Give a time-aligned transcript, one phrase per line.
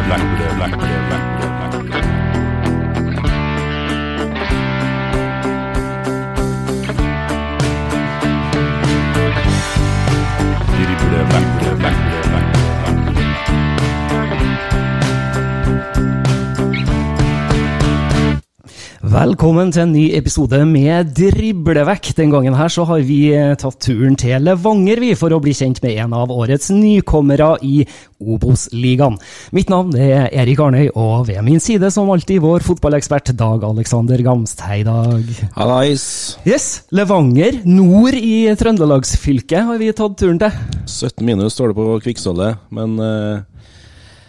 [0.00, 1.72] black, black, black, black, black.
[11.78, 11.94] Black,
[12.30, 12.51] black.
[19.12, 22.14] Velkommen til en ny episode med Driblevekk.
[22.16, 25.52] Den gangen her så har vi eh, tatt turen til Levanger vi, for å bli
[25.52, 27.82] kjent med en av årets nykommere i
[28.24, 29.18] Obos-ligaen.
[29.52, 34.24] Mitt navn er Erik Arnøy, og ved min side som alltid vår fotballekspert Dag Alexander
[34.24, 34.64] Gamst.
[34.64, 35.28] Hei, Dag.
[35.58, 36.08] Hallais.
[36.48, 40.56] Yes, Levanger, nord i Trøndelagsfylket, har vi tatt turen til.
[40.88, 43.44] 17 minus står det på Kvikksølvet, men eh,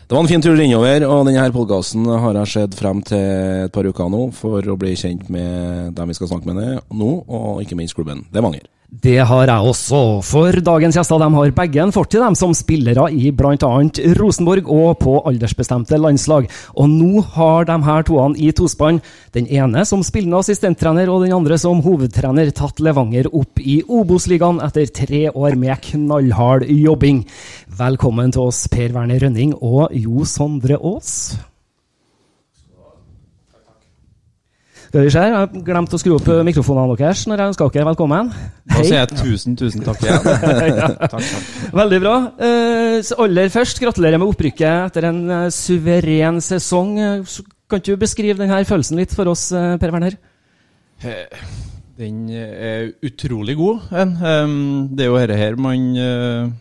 [0.08, 3.24] det var en fin tur innover, og denne podkasten har jeg sett frem til
[3.66, 7.12] et par uker nå for å bli kjent med dem vi skal snakke med nå,
[7.24, 8.68] og ikke minst klubben Levanger.
[8.94, 13.08] Det har jeg også, for dagens gjester de har begge en fortid dem som spillere
[13.10, 13.70] i bl.a.
[14.20, 16.46] Rosenborg og på aldersbestemte landslag.
[16.78, 19.00] Og nå har de her toene i tospann,
[19.34, 24.62] den ene som spillende assistenttrener og den andre som hovedtrener, tatt Levanger opp i Obos-ligaen
[24.62, 27.24] etter tre år med knallhard jobbing.
[27.80, 31.34] Velkommen til oss, Per Werner Rønning og Jo Sondre Aas.
[34.94, 37.86] Skal vi se, jeg har glemt å skru opp mikrofonene deres når jeg ønska dere
[37.88, 38.28] velkommen.
[38.70, 40.28] Da sier jeg tusen, tusen takk igjen.
[40.78, 40.90] ja.
[41.02, 41.48] takk, takk.
[41.80, 42.12] Veldig bra.
[42.38, 46.92] Eh, så aller først, gratulerer med opprykket etter en eh, suveren sesong.
[47.02, 47.40] Eh,
[47.74, 50.20] Kan ikke du beskrive denne følelsen litt for oss, eh, Per Werner?
[51.02, 51.42] Eh,
[51.98, 53.90] Den er utrolig god.
[53.90, 56.54] Det er jo dette her man eh,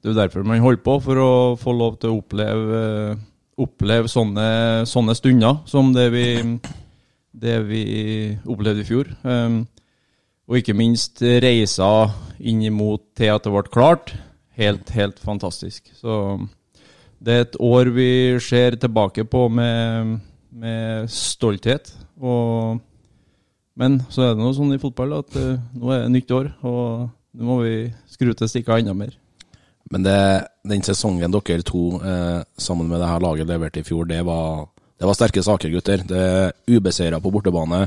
[0.00, 2.80] Det er jo derfor man holder på, for å få lov til å oppleve,
[3.12, 3.22] eh,
[3.68, 4.48] oppleve sånne,
[4.88, 6.26] sånne stunder som det vi,
[7.36, 7.84] det vi
[8.48, 9.10] opplevde i fjor.
[10.46, 11.90] Og ikke minst reisa
[12.38, 14.14] inn imot til at det ble klart.
[14.56, 15.90] Helt, helt fantastisk.
[15.98, 16.38] Så
[17.20, 18.10] det er et år vi
[18.40, 20.16] ser tilbake på med,
[20.50, 21.92] med stolthet.
[22.20, 22.80] Og,
[23.76, 26.50] men så er det noe sånn i fotball at eh, nå er det nytt år,
[26.64, 27.76] og nå må vi
[28.08, 29.12] skru til stikka enda mer.
[29.92, 30.20] Men det,
[30.66, 34.66] den sesongen dere to eh, sammen med det her laget leverte i fjor, det var,
[34.96, 36.02] det var sterke saker, gutter.
[36.08, 37.86] Det er Ubeseira på bortebane,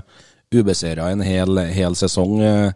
[0.53, 2.41] ubeseira en hel, hel sesong.
[2.41, 2.71] Eh,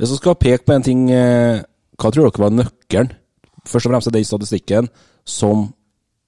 [0.00, 1.60] Hvis vi skal peke på en ting, eh,
[2.00, 3.10] hva tror dere var nøkkelen?
[3.68, 4.88] Først og fremst den statistikken
[5.28, 5.66] som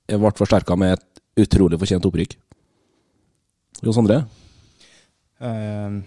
[0.09, 2.37] ble forsterka med et utrolig fortjent opprykk.
[3.83, 4.27] Jo Sondre?
[5.41, 6.03] Eh,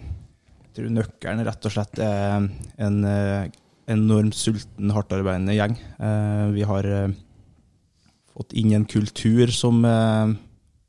[0.66, 2.48] Jeg tror nøkkelen rett og slett er
[2.78, 2.98] en
[3.88, 5.76] enormt sulten, hardtarbeidende gjeng.
[6.52, 6.84] Vi har
[8.34, 9.80] fått inn en kultur som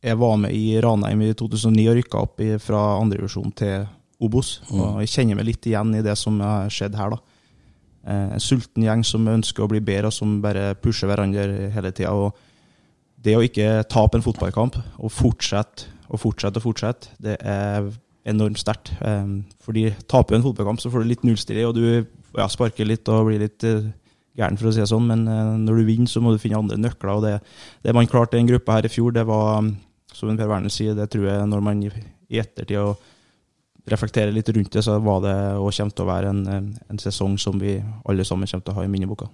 [0.03, 3.87] Jeg var med i Ranheim i 2009 og rykka opp i, fra andrevisjon til
[4.23, 4.59] Obos.
[4.73, 7.19] Og jeg kjenner meg litt igjen i det som har skjedd her, da.
[8.07, 11.91] Eh, En sulten gjeng som ønsker å bli bedre, og som bare pusher hverandre hele
[11.91, 12.31] tida.
[13.17, 17.89] Det å ikke tape en fotballkamp og fortsette og fortsette og fortsette, det er
[18.27, 18.93] enormt sterkt.
[19.01, 22.05] Um, fordi taper du en fotballkamp, så får du litt nullstilling, og du
[22.37, 23.89] ja, sparker litt og blir litt uh,
[24.37, 25.07] gæren, for å si det sånn.
[25.09, 27.11] Men eh, når du vinner, så må du finne andre nøkler.
[27.15, 27.35] og Det,
[27.83, 29.65] det man klarte i en gruppe her i fjor, det var,
[30.17, 31.91] som Per Werner sier, det tror jeg når man i,
[32.41, 33.03] ettertid og
[33.87, 37.37] reflekterer litt rundt det, så var det og kommer til å være en, en, sesong
[37.39, 37.77] som vi
[38.09, 39.29] alle sammen kommer til å ha i minneboka.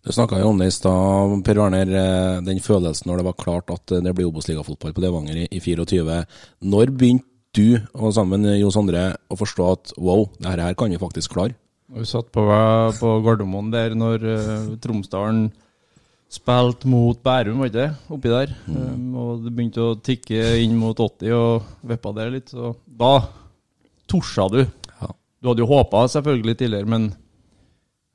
[0.00, 1.90] Du snakka jo om det i stad, Per Werner.
[1.90, 5.60] eh, Den følelsen når det var klart at det blir Obos-ligafotball på Levanger i, i
[5.60, 6.22] 24.
[6.62, 7.26] Når begynte
[7.56, 11.34] du, og sammen med Jo Sondre, å forstå at wow, det her kan vi faktisk
[11.34, 11.56] klare?
[11.90, 12.44] Vi satt på,
[13.00, 15.48] på Gardermoen der når uh, Tromsdalen
[16.30, 17.88] spilte mot Bærum, var ikke det?
[18.14, 18.52] Oppi der.
[18.70, 22.52] Um, og det begynte å tikke inn mot 80 og vippa der litt.
[22.54, 23.16] Så da
[24.10, 24.60] torsa du.
[24.62, 25.10] Ja.
[25.42, 27.10] Du hadde jo håpa selvfølgelig tidligere, men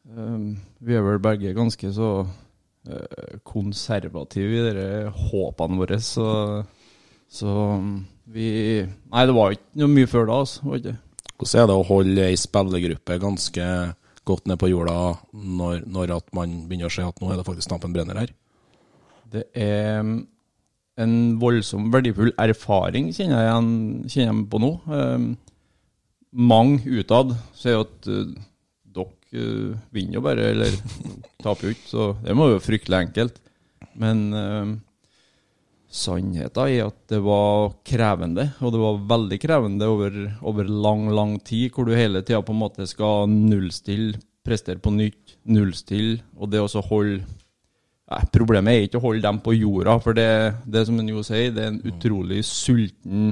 [0.07, 4.87] um, vi er vel begge ganske så uh, konservative i de
[5.27, 5.99] håpene våre.
[6.03, 6.29] Så,
[7.27, 7.97] så um,
[8.31, 8.47] vi
[8.85, 10.95] Nei, det var ikke noe mye før da, altså.
[11.35, 13.69] Hvordan er det å holde ei spillergruppe ganske
[14.27, 14.95] godt ned på jorda
[15.33, 18.33] når, når man begynner å se at nå er det faktisk Stampen brenner her?
[19.31, 20.17] Det er um,
[21.01, 23.71] en voldsom verdifull erfaring, kjenner jeg, igjen,
[24.11, 24.69] kjenner jeg på nå.
[24.95, 25.25] Eh,
[26.35, 28.31] mange utad sier at uh,
[28.95, 30.75] dere uh, vinner jo bare, eller
[31.43, 33.41] taper jo ikke, så det må jo være fryktelig enkelt.
[33.99, 34.73] Men um,
[35.95, 41.37] sannheten er at det var krevende, og det var veldig krevende over, over lang, lang
[41.39, 46.51] tid, hvor du hele tida på en måte skal nullstille, prestere på nytt, nullstille, og
[46.53, 47.23] det å holde
[48.05, 50.29] Nei, Problemet er ikke å holde dem på jorda, for det,
[50.69, 53.31] det som en jo sier, det er en utrolig sulten,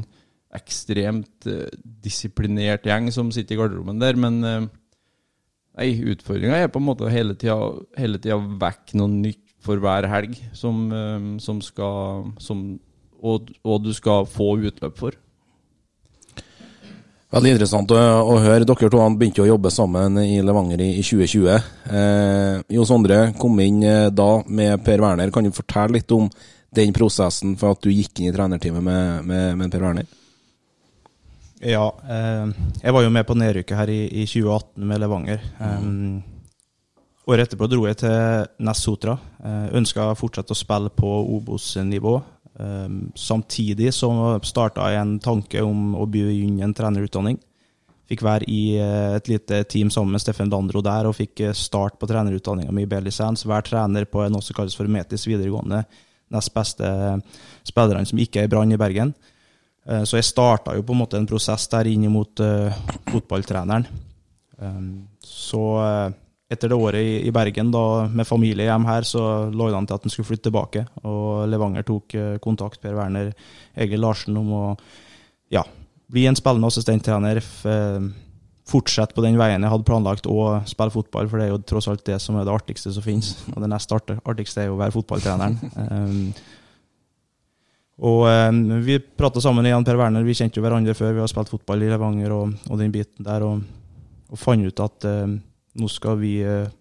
[0.54, 4.18] ekstremt uh, disiplinert gjeng som sitter i garderoben der.
[4.18, 4.66] Men uh,
[5.78, 7.58] nei, utfordringa er på en måte hele tida,
[8.02, 12.66] hele tida vekke noe nytt for hver helg, som, eh, som skal som,
[13.24, 15.20] og, og du skal få utløp for.
[17.34, 18.00] Veldig interessant å,
[18.30, 18.62] å høre.
[18.62, 21.70] Dere to begynte å jobbe sammen i Levanger i, i 2020.
[21.90, 25.32] Eh, jo Sondre kom inn eh, da med Per Werner.
[25.34, 26.28] Kan du fortelle litt om
[26.74, 30.06] den prosessen for at du gikk inn i trenerteamet med, med, med Per Werner?
[31.64, 35.50] Ja, eh, jeg var jo med på nedrykket her i, i 2018 med Levanger.
[35.58, 36.22] Um,
[37.30, 39.16] året etterpå dro jeg til Ness Sotra.
[39.40, 42.18] Uh, Ønska fortsette å spille på Obos-nivå.
[42.54, 44.12] Um, samtidig så
[44.46, 47.40] starta jeg en tanke om å begynne en trenerutdanning.
[48.12, 51.98] Fikk være i uh, et lite team sammen med Steffen Landro der, og fikk start
[52.00, 53.46] på trenerutdanninga mi i B-lisens.
[53.70, 55.84] Trener på noe som kalles for Metis videregående.
[56.34, 56.90] Nest beste
[57.68, 59.14] spillerne som ikke er i Brann i Bergen.
[59.84, 62.40] Så jeg starta jo på en måte en prosess der inn mot
[63.12, 63.86] fotballtreneren.
[65.22, 65.62] Så
[66.52, 69.98] etter det året i, Bergen, da med familie hjem her, så lå det an til
[69.98, 70.84] at han skulle flytte tilbake.
[71.08, 73.32] Og Levanger tok eh, kontakt, Per Werner
[73.74, 74.66] Egil Larsen, om å
[75.54, 75.64] ja,
[76.12, 77.42] bli en spillende assistenttrener.
[77.42, 78.10] Eh,
[78.70, 81.90] fortsette på den veien jeg hadde planlagt, å spille fotball, for det er jo tross
[81.92, 83.34] alt det som er det artigste som finnes.
[83.54, 85.58] Og det nest artigste er jo å være fotballtreneren.
[85.76, 86.28] um,
[88.10, 90.28] og um, vi prata sammen igjen, Per Werner.
[90.28, 93.28] Vi kjente jo hverandre før vi har spilt fotball i Levanger og, og den biten
[93.28, 93.66] der, og,
[94.32, 95.36] og fant ut at um,
[95.80, 96.72] nå skal vi eh,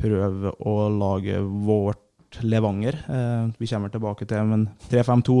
[0.00, 2.98] prøve å lage vårt Levanger.
[3.10, 5.40] Eh, vi kommer tilbake til men 3-5-2.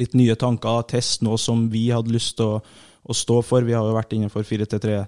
[0.00, 2.60] Litt nye tanker, test noe som vi hadde lyst til å,
[3.02, 3.64] å stå for.
[3.66, 5.02] Vi har jo vært innenfor 4-3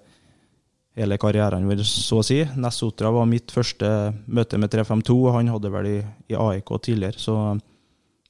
[0.94, 2.41] hele karrieren vår, så å si.
[2.61, 3.88] Nessotra var mitt første
[4.26, 5.99] møte med 3-5-2, og han hadde vel i,
[6.31, 7.21] i, AIK tidligere.
[7.21, 7.37] Så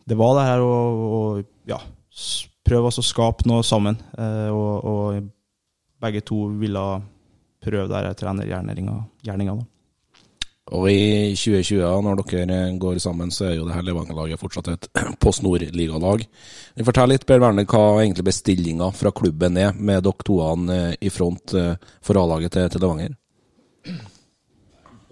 [0.08, 0.75] det var det her å,
[1.19, 1.20] å
[1.69, 1.81] ja,
[2.64, 3.99] prøve å skape noe sammen.
[4.17, 5.29] Eh, og, og
[6.05, 6.87] begge to ville
[7.64, 9.58] prøve der trenergjerninga.
[10.72, 14.86] Og i 2020, når dere går sammen, så er jo det her Levanger-laget fortsatt et
[15.22, 16.24] Post Nord-ligalag.
[16.86, 21.12] Fortell litt, Per Werner, hva egentlig bestillinga fra klubben er, med dere toene eh, i
[21.12, 23.19] front eh, for A-laget til, til, Levanger?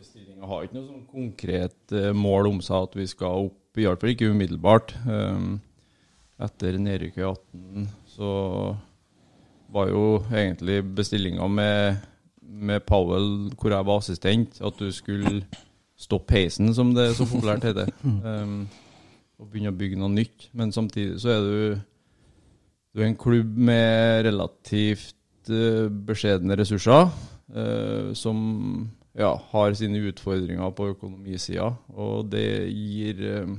[0.00, 3.84] Bestillinga har ikke noe sånn konkret eh, mål om seg at vi skal opp, i
[3.84, 4.94] hvert fall ikke umiddelbart.
[5.04, 5.52] Ehm,
[6.42, 8.32] etter nedrykket i 18 så
[9.72, 12.00] var jo egentlig bestillinga med
[12.52, 15.42] med Powell, hvor jeg var assistent, at du skulle
[15.98, 17.90] stoppe heisen, som det er så populært heter.
[18.04, 18.66] Um,
[19.40, 20.48] og begynne å bygge noe nytt.
[20.56, 21.76] Men samtidig så er du,
[22.92, 27.08] du er en klubb med relativt uh, beskjedne ressurser,
[27.56, 28.38] uh, som
[29.18, 31.72] ja, har sine utfordringer på økonomisida.
[31.96, 33.56] Og det gir uh,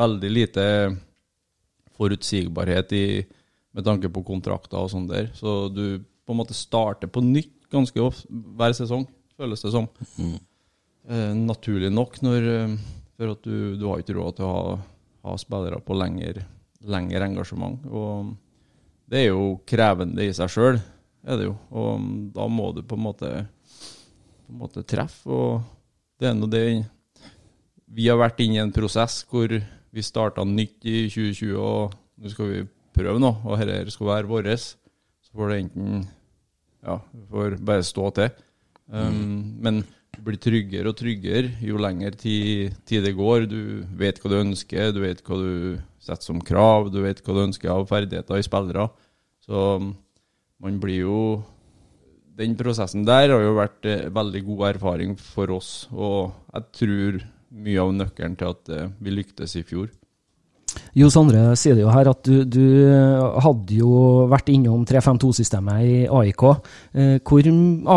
[0.00, 0.66] veldig lite
[2.00, 3.06] forutsigbarhet i,
[3.76, 5.30] med tanke på kontrakter og sånn der.
[5.36, 9.06] Så du på en måte starter på nytt ganske ofte hver sesong,
[9.38, 9.88] føles det som.
[10.18, 10.38] Mm.
[11.10, 12.76] Eh, naturlig nok, når, eh,
[13.16, 14.76] for at du, du har ikke råd til å ha,
[15.28, 16.44] ha spillere på lengre,
[16.86, 17.82] lengre engasjement.
[17.90, 18.34] Og
[19.10, 20.80] det er jo krevende i seg sjøl,
[21.26, 21.56] er det jo.
[21.74, 23.32] Og da må du på en måte,
[24.46, 25.26] på en måte treffe.
[25.26, 25.64] Og
[26.20, 26.64] det er nå det
[27.90, 32.30] Vi har vært inne i en prosess hvor vi starta nytt i 2020, og nå
[32.30, 32.60] skal vi
[32.94, 34.62] prøve noe, og dette skal være vårt.
[34.62, 36.04] Så får det enten
[36.86, 36.98] ja,
[37.30, 38.30] får bare stå til.
[38.90, 39.82] Um, Men
[40.16, 43.46] du blir tryggere og tryggere jo lenger tid, tid det går.
[43.50, 47.36] Du vet hva du ønsker, du vet hva du setter som krav, du vet hva
[47.36, 48.88] du ønsker av ferdigheter i spillere.
[49.46, 49.94] Så um,
[50.60, 51.22] man blir jo
[52.40, 57.18] Den prosessen der har jo vært eh, veldig god erfaring for oss, og jeg tror
[57.52, 59.90] mye av nøkkelen til at eh, vi lyktes i fjor.
[60.98, 62.64] Jo Sondre sier det jo her at du, du
[63.44, 66.44] hadde jo vært innom 3-5-2-systemet i AIK.
[66.92, 67.50] Eh, hvor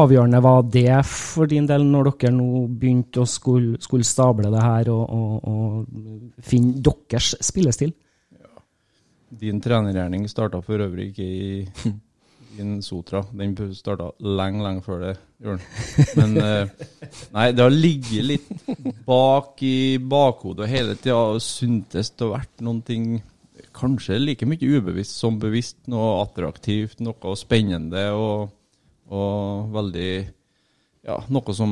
[0.03, 4.63] avgjørende var det for din del, når dere nå begynte å skulle, skulle stable det
[4.63, 7.94] her og, og, og finne deres spillestil?
[9.34, 11.63] Din trenergjerning starta for øvrig ikke i,
[12.57, 13.24] i en Sotra.
[13.33, 15.60] Den starta lenge, lenge før det den.
[16.17, 16.88] Men eh,
[17.36, 22.63] nei, det har ligget litt bak i bakhodet hele tida og syntes det har vært
[22.63, 23.07] noen ting
[23.74, 25.79] kanskje like mye ubevisst som bevisst.
[25.91, 28.53] Noe attraktivt, noe spennende og,
[29.12, 30.13] og veldig
[31.03, 31.72] Ja, noe som,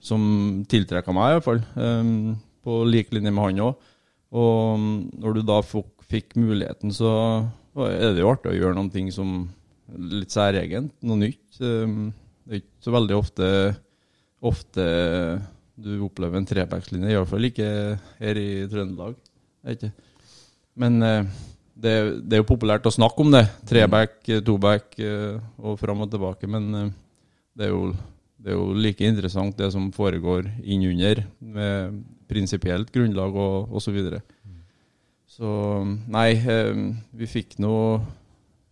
[0.00, 0.22] som
[0.70, 1.58] tiltrekker meg, i hvert fall.
[1.76, 3.88] Um, på lik linje med han òg.
[4.40, 4.84] Og
[5.20, 7.10] når du da fikk muligheten, så
[7.76, 9.50] er det jo artig å gjøre noen ting som
[9.98, 11.60] litt særegent, noe nytt.
[11.60, 12.10] Um,
[12.44, 13.48] det er ikke så veldig ofte,
[14.50, 14.84] ofte
[15.80, 17.68] du opplever en trebackslinje, iallfall ikke
[18.20, 19.16] her i Trøndelag.
[19.70, 19.90] Ikke.
[20.80, 21.24] Men eh,
[21.74, 21.94] det,
[22.24, 23.44] det, er jo populært å snakke om det.
[23.68, 26.48] Treback, toback eh, og fram og tilbake.
[26.50, 26.90] Men eh,
[27.56, 27.92] det er, jo,
[28.40, 33.88] det er jo like interessant det som foregår innunder, med prinsipielt grunnlag og osv.
[33.88, 34.20] Så, videre.
[35.26, 35.50] så
[36.12, 36.30] nei,
[37.16, 37.74] vi fikk nå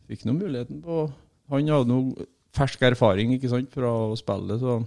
[0.09, 1.07] fikk nå muligheten på
[1.53, 4.81] Han hadde noe fersk erfaring ikke sant, fra å spille, så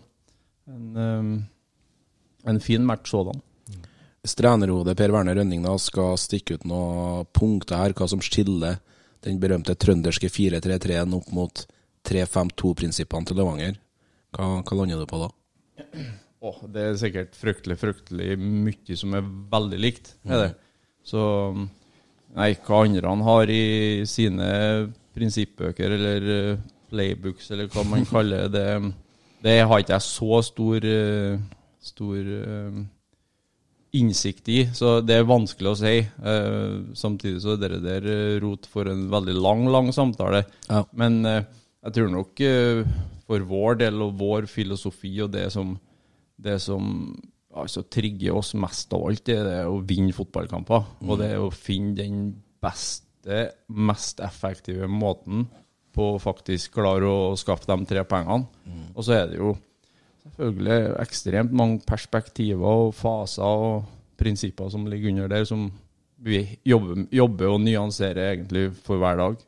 [0.70, 1.42] en,
[2.46, 3.40] en fin match sådan.
[4.22, 8.78] Trenerhodet Per Werner Rønning da skal stikke ut noen punkter her, hva som skiller
[9.26, 11.64] den berømte trønderske 4-3-3-en opp mot
[12.10, 13.78] 3-5-2-prinsippene til Levanger.
[14.36, 15.30] Hva, hva, lander du på da?
[16.42, 20.16] Oh, det er sikkert fryktelig, fryktelig mye som er veldig likt.
[20.26, 20.52] Er det.
[21.06, 21.22] Så
[21.58, 23.64] nei, hva andre han har i
[24.10, 24.48] sine
[25.16, 26.26] prinsippbøker eller
[26.92, 28.66] playbooks, eller hva man kaller det,
[29.44, 30.88] det har ikke jeg så stor,
[31.82, 32.32] stor
[33.98, 35.96] innsikt i, så det er vanskelig å si.
[37.00, 38.10] samtidig så er det der
[38.44, 40.44] rot for en veldig lang, lang samtale.
[40.70, 40.84] Ja.
[40.94, 42.44] Men jeg tror nok
[43.32, 45.74] for vår del og vår filosofi og det som,
[46.36, 47.12] det som
[47.56, 50.88] altså, trigger oss mest av alt, det er å vinne fotballkamper.
[51.00, 51.10] Mm.
[51.10, 52.22] Og det er å finne den
[53.22, 55.48] beste, mest effektive måten
[55.94, 58.48] på å faktisk klare å skaffe de tre pengene.
[58.66, 58.96] Mm.
[58.96, 59.56] Og så er det jo
[60.24, 63.84] selvfølgelig ekstremt mange perspektiver og faser og
[64.18, 65.72] prinsipper som ligger under der, som
[66.22, 69.40] vi jobber, jobber og nyanserer egentlig for hver dag.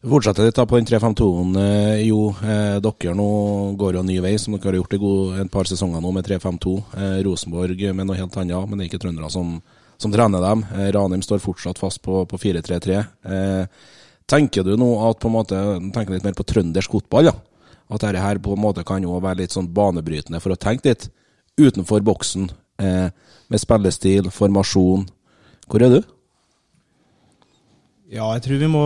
[0.00, 1.56] Vi fortsetter litt da på den 3-5-2-en.
[1.58, 5.00] Eh, jo, eh, dere nå går jo en ny vei, som dere har gjort i
[5.42, 6.76] et par sesonger nå med 3-5-2.
[6.94, 9.58] Eh, Rosenborg med noe helt annet, men det er ikke trøndere som,
[9.98, 10.64] som trener dem.
[10.74, 12.98] Eh, Ranheim står fortsatt fast på, på 4-3-3.
[13.24, 13.86] Eh,
[14.28, 15.62] tenker du nå at på en måte,
[15.94, 17.30] tenker litt mer på trøndersk fotball?
[17.30, 17.36] Ja?
[17.88, 20.92] At dette her på en måte kan jo være litt sånn banebrytende for å tenke
[20.92, 21.08] litt
[21.58, 23.08] utenfor boksen, eh,
[23.48, 25.08] med spillestil, formasjon.
[25.68, 26.02] Hvor er du?
[28.08, 28.84] Ja, jeg tror vi må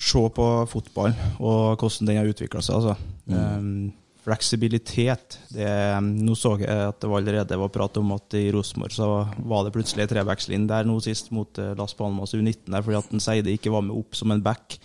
[0.00, 2.80] se på fotball og hvordan den har utvikla seg.
[2.80, 2.96] Altså.
[3.30, 3.36] Mm.
[3.36, 3.92] Um,
[4.24, 5.38] fleksibilitet.
[5.52, 5.68] Det,
[6.00, 9.08] nå så jeg at det var allerede var prat om at i Rosenborg så
[9.44, 13.12] var det plutselig trebackslinje der nå sist mot uh, Las Palmas U19 der, fordi at
[13.12, 14.78] en Seide ikke var med opp som en back.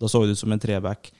[0.00, 1.10] Da så det ut som en treback.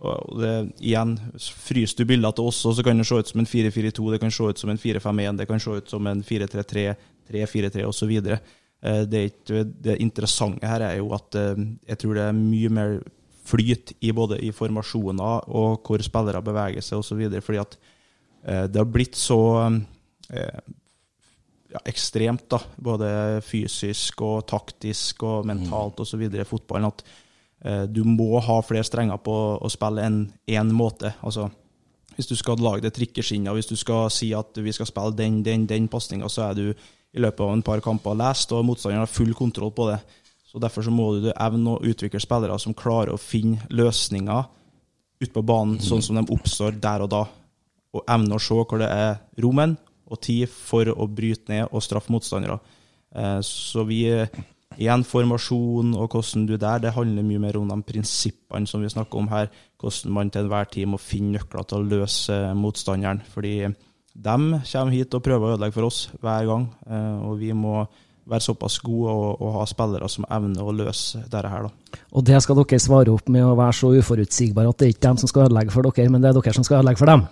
[0.00, 3.48] Og det, igjen, Fryser du bildene til oss, så kan det se ut som en
[3.50, 6.86] 4-4-2, det kan se ut som en 4-5-1, det kan se ut som en 4-3-3,
[7.28, 8.14] 3-4-3 osv.
[8.80, 9.24] Det,
[9.84, 12.94] det interessante her er jo at eh, jeg tror det er mye mer
[13.46, 17.22] flyt i både i formasjoner og hvor spillere beveger seg osv.
[17.40, 17.78] Fordi at
[18.44, 20.60] eh, det har blitt så eh,
[21.70, 23.08] ja, ekstremt, da, både
[23.46, 26.26] fysisk og taktisk og mentalt osv.
[26.26, 27.04] i fotballen, at
[27.64, 31.14] eh, du må ha flere strenger på å spille enn én måte.
[31.22, 31.48] Altså,
[32.16, 35.40] hvis du skal lage det trikkeskinnet, hvis du skal si at vi skal spille den,
[35.46, 36.66] den, den pasninga, så er du
[37.10, 39.98] i løpet av en par kamper lest, og motstanderen har full kontroll på det.
[40.50, 44.48] Så Derfor så må du evne å utvikle spillere som klarer å finne løsninger
[45.20, 45.84] ute på banen mm.
[45.84, 47.24] sånn som de oppstår der og da.
[47.94, 49.76] Og evne å se hvor det er rommen
[50.10, 52.58] og tid for å bryte ned og straffe motstandere.
[53.14, 54.04] Eh, så vi
[54.78, 58.88] Igjen, formasjon og hvordan du der, det handler mye mer om de prinsippene som vi
[58.92, 59.50] snakker om her.
[59.82, 63.20] Hvordan man til enhver tid må finne nøkler til å løse motstanderen.
[63.34, 64.36] Fordi de
[64.70, 67.82] kommer hit og prøver å ødelegge for oss hver gang, eh, og vi må
[68.30, 71.66] være såpass gode og, og ha spillere som evner å løse dette her.
[71.66, 72.00] da.
[72.14, 75.06] Og det skal dere svare opp med å være så uforutsigbare at det er ikke
[75.08, 77.26] dem som skal ødelegge for dere, men det er dere som skal ødelegge for dem.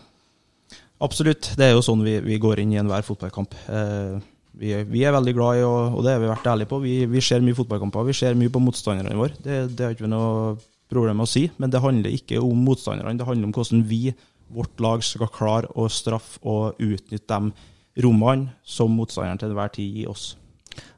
[1.04, 1.52] Absolutt.
[1.58, 3.54] Det er jo sånn vi, vi går inn i enhver fotballkamp.
[3.70, 4.16] Eh,
[4.58, 6.96] vi, vi, er veldig glad i, og, og det har vi vært ærlige på, vi,
[7.10, 8.08] vi ser mye fotballkamper.
[8.08, 9.38] Vi ser mye på motstanderne våre.
[9.44, 10.56] Det, det har ikke noe
[10.90, 11.44] problem med å si.
[11.62, 14.02] Men det handler ikke om motstanderne, det handler om hvordan vi,
[14.54, 20.02] vårt lag, skal klare å straffe og utnytte de rommene som motstanderen til enhver tid
[20.02, 20.32] gir oss.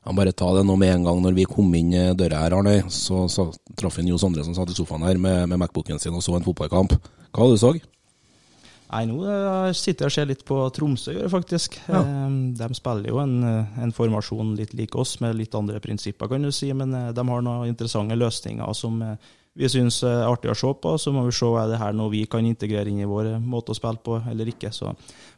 [0.00, 1.18] Jeg bare ta det nå med en gang.
[1.20, 4.72] Når vi kom inn døra her, Arne, så, så traff en Jo Sondre som satt
[4.72, 6.96] i sofaen her med, med Macbooken sin og så en fotballkamp.
[7.30, 7.74] Hva var det du så?
[8.90, 11.76] Nei, nå eh, sitter jeg og ser litt på Tromsø, gjør jeg faktisk.
[11.86, 12.00] Ja.
[12.58, 16.42] De spiller jo en, eh, en, formasjon litt lik oss, med litt andre prinsipper, kan
[16.42, 16.72] du si.
[16.74, 18.98] Men eh, de har noen interessante løsninger som
[19.58, 20.94] vi syns er artig å se på.
[21.00, 23.74] Så må vi se er det her noe vi kan integrere inn i vår måte
[23.74, 24.70] å spille på, eller ikke.
[24.74, 24.92] Så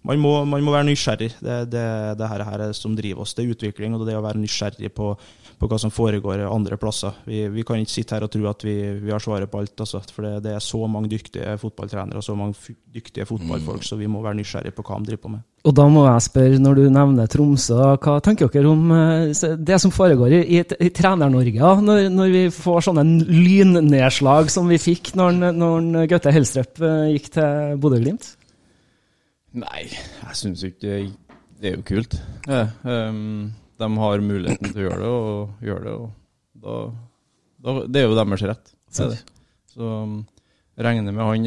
[0.07, 1.31] man må, man må være nysgjerrig.
[1.41, 1.87] Det er det,
[2.21, 3.37] det her, her som driver oss.
[3.37, 5.15] Det er utvikling, og det er å være nysgjerrig på
[5.63, 7.15] på hva som foregår andre plasser.
[7.29, 9.77] Vi, vi, kan ikke sitte her og tro at vi, vi har svaret på alt.
[9.85, 13.87] Altså, for det, det, er så mange dyktige fotballtrenere og så mange dyktige fotballfolk, mm.
[13.87, 15.47] så vi må være nysgjerrige på hva de driver på med.
[15.63, 19.79] Og da må jeg spørre, når du nevner Tromsø, hva tenker dere om eh, det
[19.79, 25.13] som foregår i, i, i Trener-Norge, når, når, vi får sånne lynnedslag som vi fikk
[25.19, 28.33] når, når Gaute Helstrup eh, gikk til Bodø-Glimt?
[29.63, 30.99] Nei, jeg syns ikke
[31.63, 32.19] det er jo kult.
[32.51, 35.93] Ja, um, de har muligheten til å gjøre det, og gjør det.
[35.95, 36.79] Og da,
[37.63, 38.73] da, det er jo deres rett.
[38.91, 39.19] Det det.
[39.71, 40.17] Så um,
[40.75, 41.47] regner med han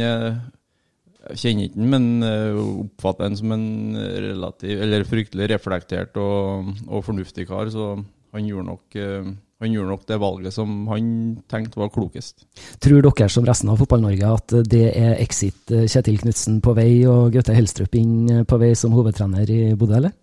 [1.31, 6.69] Jeg kjenner ikke den, men uh, oppfatter den som en relativ, eller fryktelig reflektert og,
[6.85, 7.71] og fornuftig kar.
[7.73, 7.95] Så
[8.35, 9.31] han gjorde, nok, uh,
[9.63, 11.07] han gjorde nok det valget som han
[11.51, 12.45] tenkte var klokest.
[12.83, 17.33] Tror dere som resten av Fotball-Norge at det er exit Kjetil Knutsen på vei og
[17.33, 20.13] Gaute Helstrup inn på vei som hovedtrener i Bodø, eller?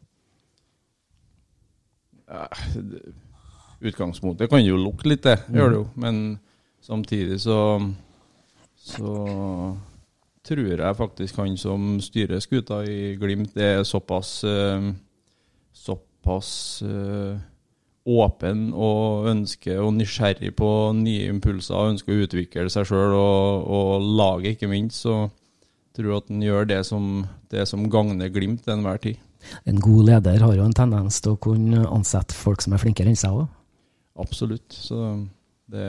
[3.83, 5.87] Utgangspunktet kan jo lukte litt, det gjør det jo.
[6.01, 6.21] Men
[6.83, 7.59] samtidig så,
[8.79, 9.17] så
[10.47, 14.93] tror jeg faktisk han som styrer skuta i Glimt, er såpass uh,
[15.73, 17.39] såpass uh,
[18.03, 23.69] åpen og ønsker og nysgjerrig på nye impulser og ønsker å utvikle seg sjøl og,
[23.71, 25.05] og, laget, ikke minst.
[25.05, 25.29] Så
[25.95, 27.13] tror jeg at han gjør det som,
[27.53, 29.21] det som gagner Glimt til enhver tid.
[29.67, 33.11] En god leder har jo en tendens til å kunne ansette folk som er flinkere
[33.11, 33.47] enn seg òg.
[34.23, 34.75] Absolutt.
[34.75, 34.99] Så
[35.73, 35.87] det,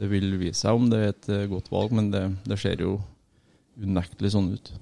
[0.00, 2.86] det, vil vise seg om det er et eh, godt valg, men det, det skjer
[2.86, 2.94] jo
[3.80, 4.74] unektelig sånn ut.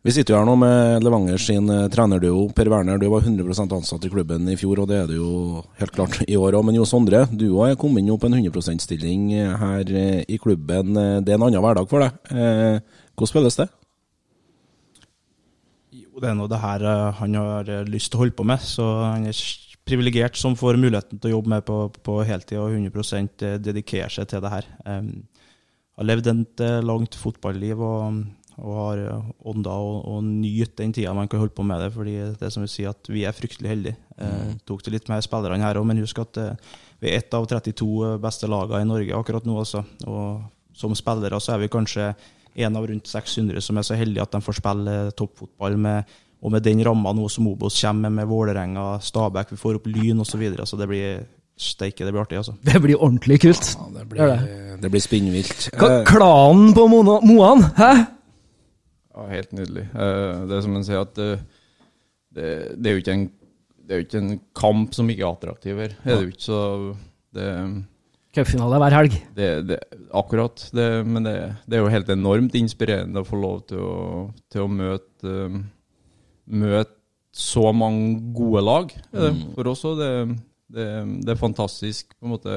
[0.00, 2.46] Vi sitter jo her nå med Levanger sin uh, trenerduo.
[2.56, 5.32] Per Werner, du var 100 ansatt i klubben i fjor, og det er du jo
[5.76, 6.64] helt klart i år òg.
[6.64, 9.26] Men Jo Sondre, du er kommet inn på en 100 %-stilling
[9.60, 10.96] her uh, i klubben.
[10.96, 12.16] Det er en annen hverdag for deg.
[13.12, 13.68] Hvordan spilles det?
[15.90, 18.46] Jo, det er nå det her eh, han har eh, lyst til å holde på
[18.46, 18.62] med.
[18.62, 19.42] Så han er
[19.86, 24.10] privilegert som får muligheten til å jobbe med på, på heltid og 100 eh, dedikere
[24.14, 24.68] seg til det her.
[24.86, 25.10] Um,
[25.98, 28.20] har levd et langt fotballiv og,
[28.60, 29.02] og har
[29.50, 31.90] ånda og, og nyt den tida man kan holde på med det.
[31.94, 33.96] fordi det som vil si at vi er fryktelig heldige.
[34.16, 34.24] Mm.
[34.26, 37.34] Eh, tok det litt med spillerne her òg, men husk at eh, vi er ett
[37.34, 39.58] av 32 beste lagene i Norge akkurat nå.
[39.62, 39.84] Også.
[40.06, 42.12] Og som spillere så er vi kanskje
[42.60, 46.52] en av rundt 600 som er så heldige at de får spille toppfotball med, og
[46.54, 50.20] med den ramma nå som Obos kommer med, med Vålerenga, Stabæk, vi får opp Lyn
[50.20, 50.32] osv.
[50.32, 51.22] Så, videre, så det blir
[51.60, 52.54] steike, det blir artig, altså.
[52.64, 53.74] Det blir ordentlig kult.
[53.76, 54.78] Ja, det blir, det.
[54.82, 55.68] det blir spinnvilt.
[56.08, 57.90] Klanen på Moan, hæ?
[59.10, 59.84] Ja, helt nydelig.
[59.92, 61.30] Eh, det er som en sier, at det,
[62.32, 63.24] det, det, er jo ikke en,
[63.84, 65.96] det er jo ikke en kamp som ikke er attraktiv her.
[65.98, 66.60] Det er det jo ikke, så
[67.36, 67.48] det
[68.30, 69.14] Cupfinale hver helg.
[69.34, 69.80] Det, det,
[70.14, 70.62] akkurat.
[70.70, 71.34] Det, men det,
[71.66, 73.96] det, er jo helt enormt inspirerende å få lov til å,
[74.54, 75.48] til å møte,
[76.46, 76.94] møte
[77.34, 78.94] så mange gode lag.
[79.10, 79.42] Mm.
[79.56, 80.04] For oss òg.
[80.70, 82.56] Det, er fantastisk på en måte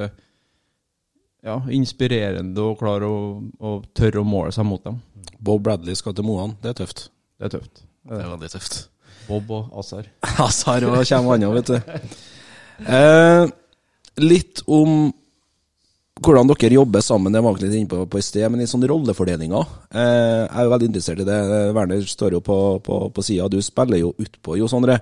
[1.43, 3.23] ja, inspirerende å klare å,
[3.59, 4.99] å, tørre å måle seg mot dem.
[5.43, 6.55] Bob Bradley skal til Moan.
[6.63, 7.07] Det er tøft.
[7.39, 7.83] Det er tøft.
[8.07, 8.77] Det er veldig tøft.
[9.27, 10.07] Bob og Azar.
[10.45, 12.15] Azar og kommer annet, vet du.
[12.83, 13.43] Eh,
[14.23, 15.11] litt om
[16.23, 18.69] hvordan dere jobber sammen, det var vi litt inne på, på i sted, men i
[18.69, 19.61] sånne rollefordelinga.
[19.89, 21.39] Eh, jeg er jo veldig interessert i det.
[21.75, 25.01] Werner står jo på, på, på sida, du spiller jo utpå, Jo Sondre.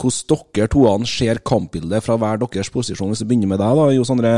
[0.00, 3.12] Hvordan dere toene ser kampbildet fra hver deres posisjon.
[3.12, 4.34] Hvis vi begynner med deg, da, Jo Sondre.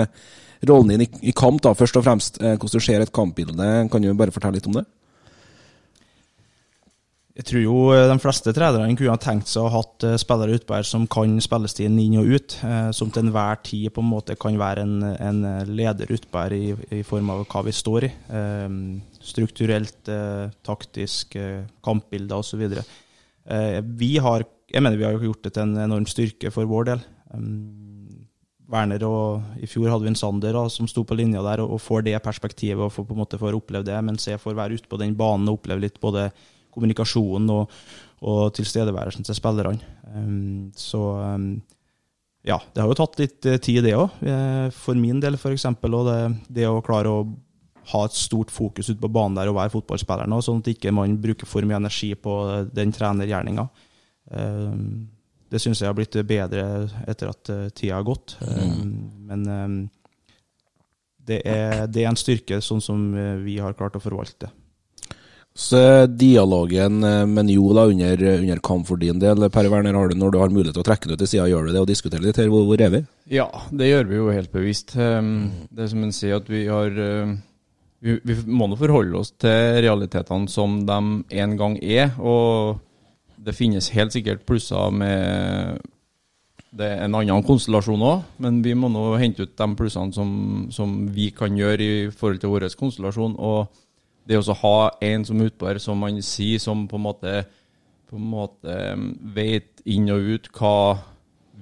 [0.67, 2.39] Rollen din i, kamp, da, først og fremst.
[2.41, 3.73] Eh, hvordan du ser et kampbilde.
[3.93, 4.87] Kan du bare fortelle litt om det?
[7.37, 10.17] Jeg tror jo eh, de fleste trenerne kunne ha tenkt seg å ha hatt eh,
[10.21, 12.57] spillere utpå her som kan spillestilen inn og ut,
[12.97, 16.65] som til enhver tid på en måte kan være en, en leder utpå her i,
[17.01, 18.13] i, form av hva vi står i.
[19.21, 20.09] Strukturelt,
[20.65, 21.37] taktisk,
[21.85, 22.65] kampbilder osv.
[23.47, 27.05] Vi har, jeg mener vi har gjort det til en enorm styrke for vår del.
[27.31, 27.87] Um,
[28.67, 31.77] Werner og i fjor hadde vi en Sander da, som sto på linja der og,
[31.77, 33.99] og får det perspektivet og får på en måte får oppleve det.
[34.03, 36.29] Mens jeg får være ute på den banen og oppleve litt både
[36.75, 37.79] kommunikasjonen og,
[38.27, 39.95] og tilstedeværelsen til spillerne.
[40.11, 41.03] Um, så
[41.37, 41.51] um,
[42.47, 44.21] ja, det har jo tatt litt eh, tid, det òg.
[44.71, 45.65] For min del, f.eks.
[45.67, 46.19] Og det,
[46.55, 47.25] det å klare å
[47.93, 50.95] ha et stort fokus ute på banen der og være fotballspiller nå, sånn at ikke
[50.95, 52.35] man bruker for mye energi på
[52.75, 53.69] den trenergjerninga.
[54.35, 55.07] Um,
[55.53, 56.65] det syns jeg har blitt bedre
[57.07, 58.37] etter at uh, tida har gått.
[58.43, 59.81] Um, men um,
[61.27, 64.51] det, er, det, er, en styrke, sånn som uh, vi har klart å forvalte.
[65.57, 70.11] Så dialogen eh, med Njo da, under, under, kamp for din del, Per Werner, har
[70.11, 71.81] du, når du har mulighet til å trekke den ut til sida, gjør du det
[71.81, 72.51] og diskuterer litt her?
[72.53, 73.01] Hvor, hvor, er vi?
[73.33, 74.93] Ja, det gjør vi jo helt bevisst.
[75.01, 75.31] Um,
[75.73, 77.01] det er som en sier, at vi har
[78.01, 80.99] vi, vi, må nå forholde oss til realitetene som de
[81.41, 82.13] en gang er.
[82.21, 82.81] Og
[83.37, 85.85] det finnes helt sikkert plusser med
[86.77, 90.31] det er en annen konstellasjon òg, men vi må nå hente ut de plussene som,
[90.75, 93.37] som, vi kan gjøre i forhold til vår konstellasjon.
[93.41, 93.71] Og
[94.29, 97.37] det å ha en som utbærer, som man sier, som på en måte,
[98.13, 98.77] måte
[99.37, 100.77] vet inn og ut hva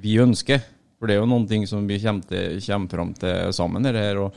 [0.02, 0.64] vi ønsker.
[0.98, 4.18] For det er jo noen ting som vi kommer, til, kommer fram til sammen her.
[4.24, 4.34] og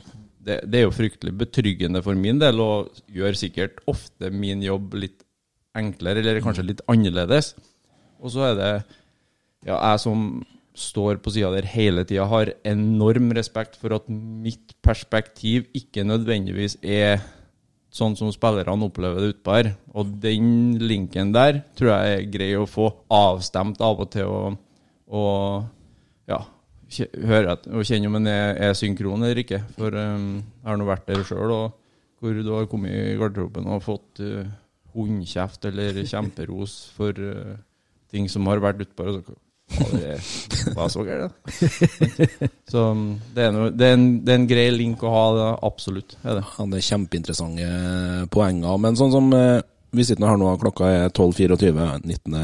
[0.48, 4.96] det, det, er jo fryktelig betryggende for min del, og gjør sikkert ofte min jobb
[4.98, 5.24] litt
[5.78, 7.52] enklere, eller kanskje litt annerledes.
[8.18, 8.72] Og så er det
[9.66, 10.28] ja, jeg som
[10.78, 16.78] står på sida der hele tida, har enorm respekt for at mitt perspektiv ikke nødvendigvis
[16.82, 17.18] er
[17.94, 19.72] sånn som spillerne opplever det utpå her.
[19.96, 24.58] Og den linken der tror jeg er grei å få avstemt av og til, og,
[25.10, 26.42] og ja,
[27.28, 29.60] høre og kjenne om en er, er, synkron eller ikke.
[29.76, 31.54] For um, jeg har nå vært der sjøl,
[32.18, 34.46] hvor du har kommet i garderoben og fått uh,
[34.96, 37.58] hundkjeft eller kjemperos for uh,
[38.10, 39.20] ting som har vært utpå.
[39.68, 41.34] Hva så gærent?
[42.72, 45.24] Så um, det er, noe, det, er en, det er, en, grei link å ha,
[45.36, 46.16] det, absolutt.
[46.22, 46.44] Er det.
[46.56, 48.80] Ja, det er kjempeinteressante poenger.
[48.80, 49.60] Men sånn som uh,
[49.92, 52.00] vi sitter her nå, klokka er 12.24.
[52.04, 52.38] 19.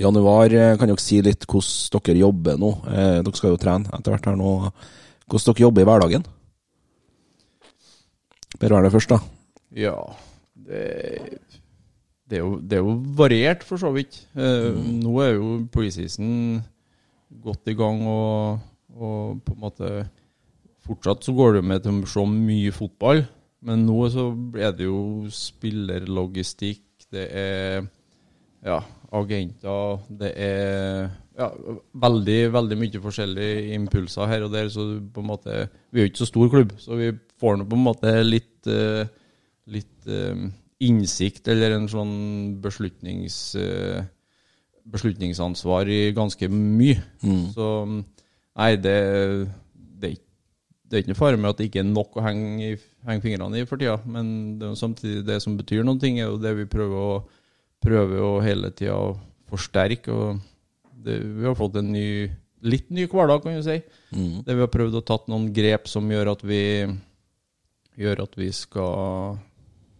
[0.00, 0.52] januar.
[0.52, 2.72] Eh, kan dere si litt hvordan dere jobber nå?
[2.88, 4.54] Eh, dere skal jo trene etter hvert her nå.
[5.26, 6.26] Hvordan dere jobber i hverdagen?
[8.58, 9.18] Per Werner først, da.
[9.74, 9.96] Ja,
[10.54, 10.82] det
[12.32, 14.14] det er, jo, det er jo variert, for så vidt.
[14.32, 14.84] Eh, mm.
[15.02, 16.62] Nå er jo preseason
[17.44, 18.62] godt i gang, og,
[18.96, 19.92] og, på en måte
[20.82, 23.20] Fortsatt så går det med til å se mye fotball,
[23.62, 24.24] men nå så
[24.58, 27.84] er det jo spillerlogistikk, det er
[28.66, 28.80] ja,
[29.12, 31.48] agenter, det er ja,
[32.04, 34.70] veldig, veldig mye forskjellige impulser her og der.
[34.72, 37.68] Så på en måte Vi er jo ikke så stor klubb, så vi får nå
[37.68, 39.04] på en måte litt, eh,
[39.72, 40.48] litt eh,
[40.82, 42.14] innsikt eller en sånn
[42.62, 44.02] beslutnings, uh,
[44.90, 46.98] beslutningsansvar i ganske mye.
[47.22, 47.44] Mm.
[47.54, 48.96] Så nei, det,
[50.02, 52.72] det, det, er ikke noe fare med at det ikke er nok å henge,
[53.06, 54.00] henge fingrene i for tida.
[54.02, 57.14] Men det er jo samtidig det som betyr noen ting, er jo det vi prøver
[57.14, 57.14] å,
[57.82, 58.96] prøver å hele tida
[59.50, 60.12] forsterke.
[60.12, 60.40] og
[61.04, 62.30] det, Vi har fått en ny,
[62.62, 63.80] litt ny hverdag, kan du si.
[64.14, 64.42] Mm.
[64.46, 66.62] Det vi har prøvd å tatt noen grep som gjør at vi
[68.00, 69.36] gjør at vi skal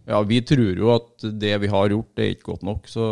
[0.08, 2.88] ja, vi tror jo at det vi har gjort, det er ikke godt nok.
[2.90, 3.06] Så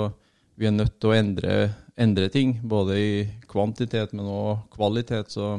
[0.58, 1.54] vi er nødt til å endre,
[2.00, 3.12] endre ting, både i
[3.50, 5.30] kvantitet, men også kvalitet.
[5.36, 5.52] Så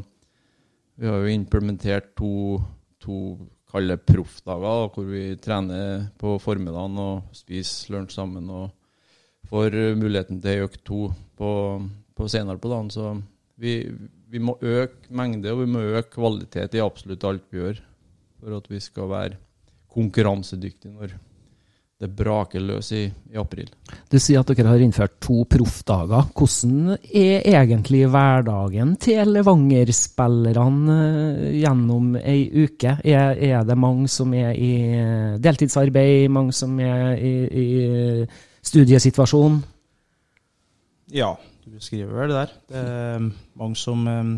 [0.99, 2.59] vi har jo implementert to,
[3.01, 3.37] to
[3.71, 8.49] kalde proffdager, hvor vi trener på formiddagen og spiser lunsj sammen.
[8.51, 8.69] og
[9.51, 11.01] får muligheten til økt to
[11.37, 11.51] på,
[12.15, 12.91] på senere på dagen.
[12.93, 13.13] Så
[13.61, 13.81] vi,
[14.31, 17.81] vi, må øke mengde og vi må øke kvalitet i absolutt alt vi gjør,
[18.39, 19.41] for at vi skal være
[19.91, 21.19] konkurransedyktige når
[22.01, 23.67] det braker løs i, i, april.
[24.09, 26.31] Du sier at dere har innført to proffdager.
[26.33, 32.95] Hvordan er egentlig hverdagen til Levanger-spillerne eh, gjennom ei uke?
[33.05, 34.71] Er, er, det mange som er i
[35.45, 37.67] deltidsarbeid, mange som er i, i
[38.65, 39.61] studiesituasjon?
[41.11, 41.33] Ja,
[41.65, 42.53] du beskriver vel det der.
[42.71, 43.27] Det er
[43.59, 44.31] mange som, eh,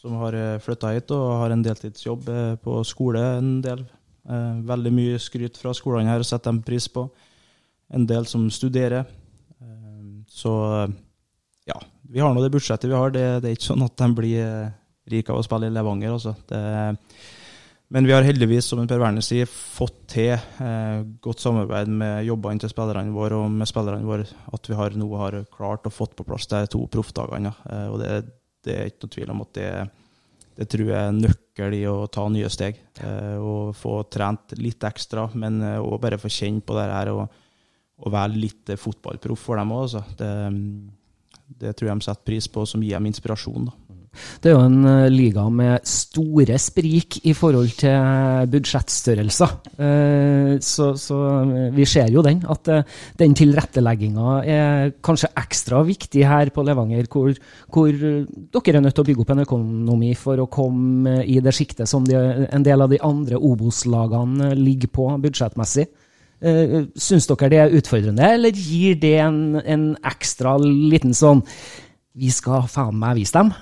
[0.00, 3.84] som har flytta hit og har en deltidsjobb eh, på skole en del
[4.22, 7.08] Eh, veldig mye skryt fra skolene her, setter de pris på.
[7.92, 9.02] En del som studerer.
[9.02, 10.52] Eh, så
[11.66, 13.10] ja, vi har nå det budsjettet vi har.
[13.10, 14.74] Det, det, er ikke sånn at de blir eh,
[15.10, 16.14] rike av å spille i Levanger.
[16.14, 16.36] Altså.
[16.48, 16.62] Det,
[17.92, 22.62] men vi har heldigvis, som Per Werner sier, fått til eh, godt samarbeid med jobbene
[22.62, 24.24] til spillerne våre og med spillerne våre.
[24.56, 27.52] At vi har nå har klart å fått på plass de to proffdagene.
[27.68, 28.14] Eh, og det,
[28.64, 29.68] det, er ikke noe tvil om at det,
[30.56, 32.80] det tror jeg er nøkkel i å ta nye steg.
[33.04, 37.12] Eh, og få trent litt ekstra, men òg eh, bare få kjenne på det her
[37.12, 37.26] og,
[38.00, 39.98] og være litt fotballproff for dem òg.
[40.16, 40.32] Det,
[41.60, 43.68] det, tror jeg de setter pris på, som gir dem inspirasjon.
[43.68, 43.76] Da.
[44.12, 49.54] Det er jo en eh, liga med store sprik i forhold til budsjettstørrelser.
[49.72, 52.68] Eh, så, så eh, vi ser jo den, at
[53.18, 57.32] den tilrettelegginga er kanskje ekstra viktig her på Levanger, hvor,
[57.72, 61.56] hvor dere er nødt til å bygge opp en økonomi for å komme i det
[61.56, 62.18] sjiktet som de,
[62.52, 65.88] en del av de andre Obos-lagene ligger på budsjettmessig.
[66.42, 71.44] Syns dere det er utfordrende, eller gir det en, en ekstra liten sånn
[72.18, 73.52] Vi skal faen meg vise dem?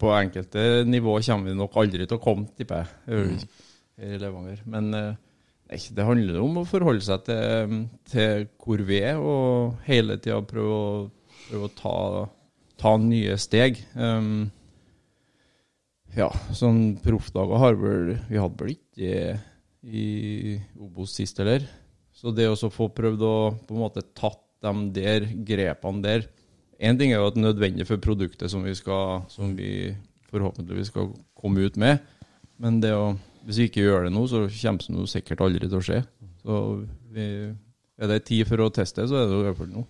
[0.00, 2.88] På enkelte nivå kommer vi nok aldri til å komme, tipper jeg.
[3.08, 3.34] Her
[4.00, 4.62] i Levanger.
[4.70, 5.16] Men eh,
[5.70, 10.40] nei, det handler om å forholde seg til, til hvor vi er, og hele tida
[10.48, 11.10] prøve
[11.50, 11.96] prøve å ta,
[12.80, 13.80] ta nye steg.
[13.94, 14.50] Um,
[16.16, 19.36] ja, sånn proffdager har vel Vi hadde vel ikke
[19.86, 21.64] i Obos sist heller.
[22.12, 26.26] Så det å få prøvd å på en måte tatt de der grepene der
[26.80, 29.92] Én ting er jo at det er nødvendig for produktet som vi, skal, som vi
[30.32, 32.00] forhåpentligvis skal komme ut med.
[32.60, 33.14] Men å,
[33.44, 36.02] hvis vi ikke gjør det nå, så kommer det noe sikkert aldri til å skje.
[36.40, 36.60] Så
[37.12, 37.26] vi,
[38.00, 39.86] er det tid for å teste, så er det i hvert fall nå.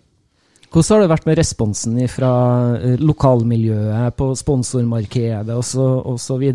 [0.71, 2.33] Hvordan har det vært med responsen fra
[2.77, 6.45] eh, lokalmiljøet på sponsormarkedet osv.?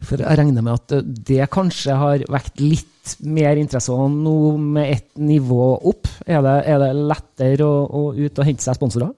[0.00, 4.94] For jeg regner med at eh, det kanskje har vekt litt mer interesse nå med
[4.96, 6.08] ett nivå opp.
[6.24, 9.12] Er det, er det lettere å, å ut og hente seg sponsorer?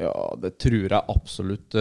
[0.00, 1.76] Ja, det tror jeg absolutt.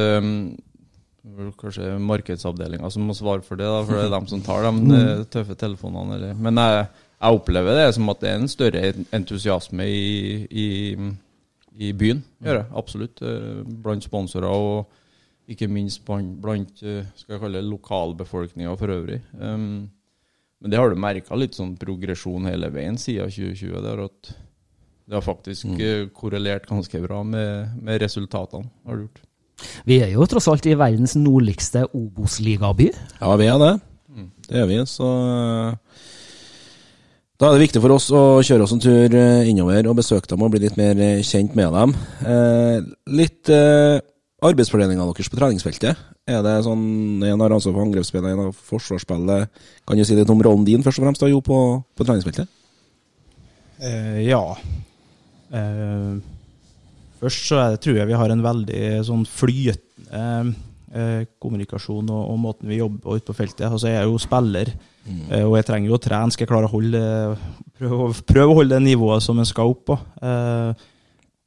[1.25, 4.67] Vel kanskje markedsavdelinga som må svare for det, da, for det er dem som tar
[4.67, 6.19] de eh, tøffe telefonene.
[6.19, 6.35] Eller.
[6.37, 6.83] Men jeg,
[7.17, 8.83] jeg opplever det som at det er en større
[9.17, 10.67] entusiasme i, i,
[11.81, 12.21] i byen.
[12.45, 13.25] Gjør jeg, absolutt.
[13.25, 14.93] eh, Blant sponsorer og
[15.49, 19.19] ikke minst blant, eh, skal jeg kalle det lokalbefolkninga for øvrig.
[19.37, 19.89] Um,
[20.61, 23.81] men det har du merka litt sånn progresjon hele veien siden 2020.
[23.81, 24.31] Det har, at,
[25.05, 26.11] det har faktisk mm.
[26.17, 28.69] korrelert ganske bra med, med resultatene.
[28.85, 29.25] har det gjort.
[29.87, 32.89] Vi er jo tross alt i verdens nordligste Obos-ligaby.
[33.21, 33.75] Ja, vi er det.
[34.49, 36.01] Det er vi, så eh,
[37.39, 40.29] Da er det viktig for oss å kjøre oss en tur eh, innover og besøke
[40.31, 41.95] dem og bli litt mer eh, kjent med dem.
[42.23, 42.77] Eh,
[43.17, 43.97] litt eh,
[44.45, 46.05] arbeidsfordelinga deres på treningsfeltet.
[46.25, 49.65] Er det sånn En har ansvar for angrepsspillet, en har forsvarsspillet.
[49.85, 51.59] Kan du si litt om rollen din først og fremst da, jo, på,
[51.97, 52.49] på treningsfeltet?
[53.83, 54.43] Eh, ja.
[55.55, 56.15] Eh,
[57.21, 60.55] først så det, tror jeg vi har en veldig sånn flytende
[60.95, 63.67] eh, kommunikasjon og, og måten vi jobber på ute på feltet.
[63.69, 64.73] Altså, jeg er jo spiller,
[65.29, 66.35] eh, og jeg trenger jo å trene.
[66.35, 67.05] Skal jeg klare å holde
[67.79, 69.97] prøve, prøve å holde det nivået som en skal opp på.
[70.21, 70.85] Eh,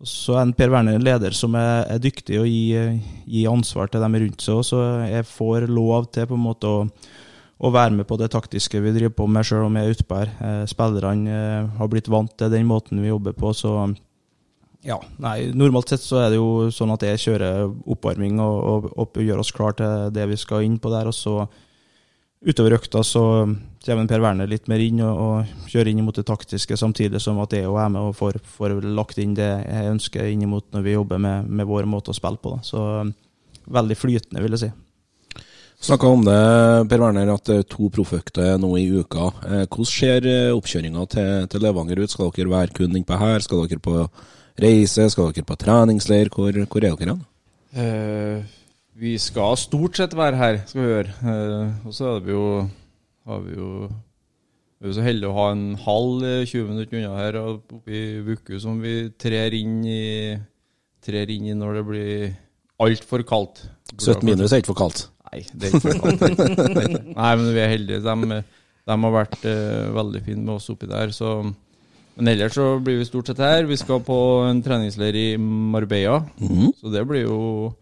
[0.07, 3.90] så er en Per Werner en leder som er, er dyktig å gi, gi ansvar
[3.90, 4.61] til dem rundt seg.
[4.66, 6.85] Så jeg får lov til på en måte å,
[7.59, 10.18] å være med på det taktiske vi driver på med, selv om jeg er utpå
[10.21, 10.35] her.
[10.47, 13.75] Eh, spillerne eh, har blitt vant til den måten vi jobber på, så
[14.87, 18.92] ja, nei, Normalt sett så er det jo sånn at jeg kjører oppvarming og, og,
[18.94, 21.11] og gjør oss klar til det vi skal inn på der.
[21.11, 21.49] og så
[22.38, 23.23] Utover økta så
[23.83, 27.40] kommer Per Werner litt mer inn og, og kjører inn mot det taktiske, samtidig som
[27.42, 30.62] at jeg òg er med og får, får lagt inn det jeg ønsker inn mot
[30.71, 32.55] når vi jobber med, med vår måte å spille på.
[32.55, 32.62] Da.
[32.62, 32.85] Så
[33.66, 34.71] veldig flytende, vil jeg si.
[35.78, 36.38] Snakka om det,
[36.90, 39.28] Per Werner, at det er to profføkter nå i uka.
[39.46, 42.10] Eh, hvordan ser eh, oppkjøringa til, til Levanger ut?
[42.10, 43.44] Skal dere være kun innpå her?
[43.44, 43.94] Skal dere på
[44.58, 45.06] reise?
[45.12, 46.32] Skal dere på treningsleir?
[46.34, 47.22] Hvor, hvor er dere hen?
[47.78, 48.42] Uh,
[48.98, 51.16] vi skal stort sett være her, skal vi gjøre.
[51.22, 52.44] Uh, og så er vi jo,
[53.28, 53.70] har vi jo
[54.78, 58.02] vi er så heldige å ha en halv eh, 20 minutter unna her oppe i
[58.22, 60.36] Vuku som vi trer inn i,
[61.02, 62.28] trer inn i når det blir
[62.86, 63.64] altfor kaldt.
[63.96, 65.08] 17 minus er ikke for kaldt.
[65.28, 65.94] Nei, det er ikke.
[67.18, 68.02] Nei, men vi er heldige.
[68.04, 68.38] De,
[68.88, 71.12] de har vært uh, veldig fine med oss oppi der.
[71.14, 71.34] Så.
[72.18, 73.66] Men ellers så blir vi stort sett her.
[73.68, 76.22] Vi skal på en treningsleir i Marbella.
[76.40, 76.72] Mhm.
[76.78, 77.74] Så det blir jo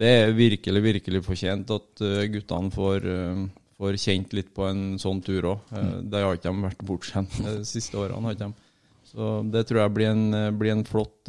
[0.00, 3.42] Det er virkelig, virkelig fortjent at uh, guttene får, uh,
[3.76, 5.74] får kjent litt på en sånn tur òg.
[6.08, 8.22] det har ikke de vært bortskjemt de siste årene.
[8.24, 8.54] har ikke de.
[9.10, 11.28] Så det tror jeg blir en, blir en flott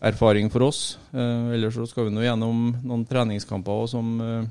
[0.00, 0.98] erfaring for oss.
[1.12, 4.48] Eh, ellers så skal vi nå gjennom noen treningskamper som eh,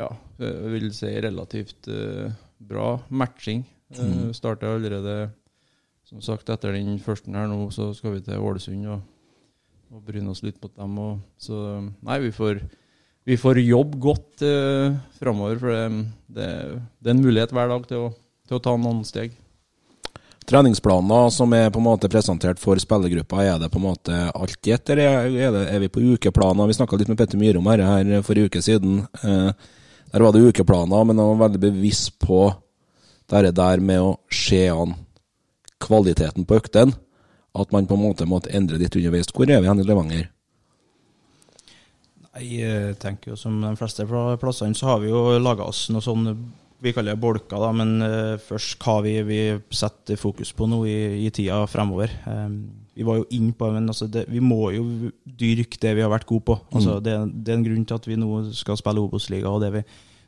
[0.00, 3.64] ja, vil si relativt eh, bra matching.
[3.94, 5.28] Uh, starter allerede
[6.04, 9.04] som sagt etter den første her nå, så skal vi til Ålesund og,
[9.94, 10.98] og bryne oss litt på dem.
[11.00, 11.58] Og, så
[12.04, 12.60] nei, vi får,
[13.28, 15.86] vi får jobbe godt eh, framover, for det,
[16.36, 16.50] det,
[17.00, 18.12] det er en mulighet hver dag til å,
[18.48, 19.36] til å ta noen steg.
[20.44, 24.68] Treningsplaner som er på en måte presentert for spillergruppa, er det på en måte alt
[24.68, 25.30] i ett, eller
[25.64, 26.68] er, vi på ukeplaner?
[26.68, 28.98] Vi snakka litt med Petter Myhre om dette her for en uke siden.
[29.22, 29.48] Eh,
[30.12, 32.52] der var det ukeplaner, men han var veldig bevisst på
[33.32, 34.92] det der med å se an
[35.80, 36.92] kvaliteten på øktene.
[37.54, 39.30] At man på en måte måtte endre litt underveis.
[39.30, 40.28] Hvor er vi hen i Levanger?
[42.42, 46.26] Jeg tenker jo som de fleste plassene så har vi jo laga oss noe sånn
[46.82, 49.40] vi kaller det bolker, da, men uh, først hva vi, vi
[49.74, 52.12] setter fokus på nå i, i tida fremover.
[52.28, 54.84] Um, vi var jo inn på men altså det, vi må jo
[55.24, 56.58] dyrke det vi har vært gode på.
[56.74, 59.50] Altså det, det er en grunn til at vi nå skal spille Obos-liga.
[59.50, 59.82] og det vi,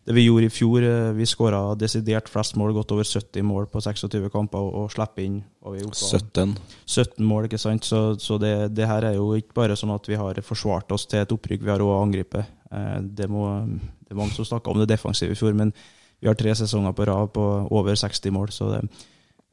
[0.06, 3.68] det vi gjorde i fjor, uh, vi skåra desidert flest mål, godt over 70 mål
[3.70, 6.56] på 26 kamper, og, og slipper inn og vi 17.
[6.86, 7.84] 17 mål, ikke sant.
[7.84, 11.04] Så, så det, det her er jo ikke bare sånn at vi har forsvart oss
[11.10, 12.56] til et opprykk, vi har òg angrepet.
[12.72, 13.50] Uh, det, må,
[14.06, 15.74] det er mange som snakker om det defensive i fjor, men
[16.20, 18.82] vi har tre sesonger på rad på over 60 mål, så det,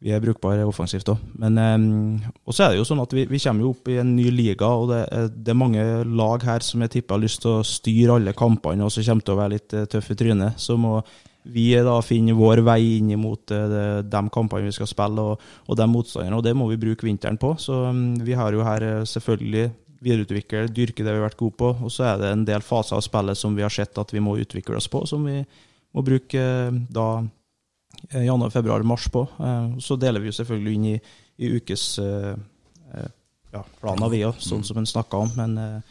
[0.04, 1.20] vi er brukbare offensivt òg.
[1.40, 4.00] Men eh, Og så er det jo sånn at vi, vi kommer jo opp i
[4.02, 7.24] en ny liga, og det er, det er mange lag her som jeg tipper har
[7.24, 10.16] lyst til å styre alle kampene, og som kommer til å være litt eh, tøffe
[10.16, 10.60] i trynet.
[10.60, 10.98] Så må
[11.44, 15.80] vi da finne vår vei inn mot eh, de, kampene vi skal spille, og, og
[15.80, 16.40] de motstanderne.
[16.40, 17.56] Og det må vi bruke vinteren på.
[17.60, 19.70] Så mm, vi har jo her eh, selvfølgelig
[20.04, 21.74] videreutvikle, dyrke det vi har vært gode på.
[21.84, 24.24] Og så er det en del faser av spillet som vi har sett at vi
[24.24, 25.42] må utvikle oss på, som vi
[25.94, 27.08] må bruke eh, da
[28.10, 29.28] eh, januar, februar, mars på.
[29.40, 31.00] Eh, Så deler vi jo selvfølgelig inn i,
[31.38, 32.36] i ukes eh,
[33.54, 33.66] ja,
[34.10, 35.36] vi òg, sånn som en snakka om.
[35.38, 35.84] Men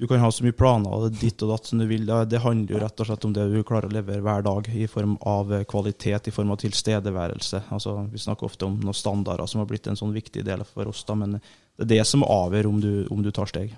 [0.00, 2.06] du kan ha så mye planer ditt og datt som du vil.
[2.08, 4.86] Det, handler jo rett og slett om det du klarer å levere hver dag, i
[4.88, 7.66] form av kvalitet, i form av tilstedeværelse.
[7.76, 10.88] Altså, vi snakker ofte om noen standarder som har blitt en sånn viktig del for
[10.88, 13.76] oss, da, men det er det som avgjør om du, om du tar steg.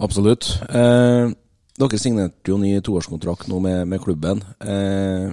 [0.00, 0.48] Absolutt.
[0.72, 1.28] Eh,
[1.80, 4.40] dere signerte jo ny toårskontrakt nå med, med klubben.
[4.60, 5.28] Eh,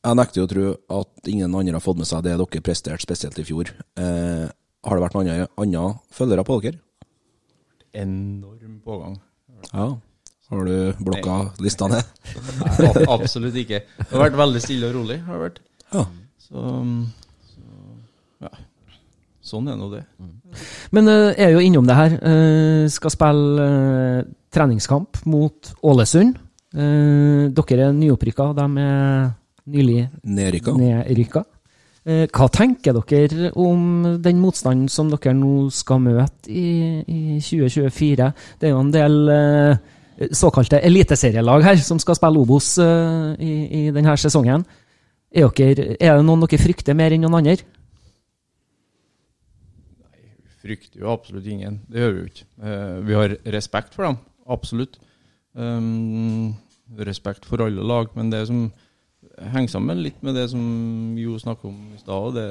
[0.00, 0.66] jeg nekter jo å tro
[1.00, 3.72] at ingen andre har fått med seg det dere presterte, spesielt i fjor.
[4.00, 5.84] Eh, har det vært noen andre, andre
[6.16, 6.80] følgere på dere?
[8.00, 9.18] Enorm pågang.
[9.72, 9.90] Ja.
[10.50, 12.06] Har du blokka lista ned?
[12.80, 13.84] Nei, absolutt ikke.
[14.00, 15.20] Det har vært veldig stille og rolig.
[15.26, 15.60] Har det vært.
[15.94, 16.04] Ja.
[16.42, 16.64] Så,
[17.52, 18.50] så ja.
[19.46, 20.02] Sånn er nå det.
[20.96, 22.16] Men jeg er jo innom det her.
[22.18, 26.36] Eh, skal spille eh, treningskamp mot Ålesund.
[26.74, 29.30] Eh, dere er nyopprykka, de er
[29.70, 30.74] nylig Nedrykka?
[30.78, 31.44] nedrykka.
[32.06, 38.30] Eh, hva tenker dere om den motstanden som dere nå skal møte i, i 2024?
[38.58, 43.52] Det er jo en del eh, såkalte eliteserielag her som skal spille Obos eh, i,
[43.82, 44.64] i denne sesongen.
[45.30, 47.60] Er, dere, er det noen dere frykter mer enn noen andre?
[50.60, 51.80] frykter jo absolutt ingen.
[51.88, 52.46] Det gjør vi jo ikke.
[52.68, 54.18] Eh, vi har respekt for dem,
[54.50, 54.98] absolutt.
[55.54, 56.54] Um,
[56.98, 58.68] respekt for alle lag, men det som
[59.52, 60.62] henger sammen litt med det som
[61.18, 62.48] Jo snakket om i stad, det,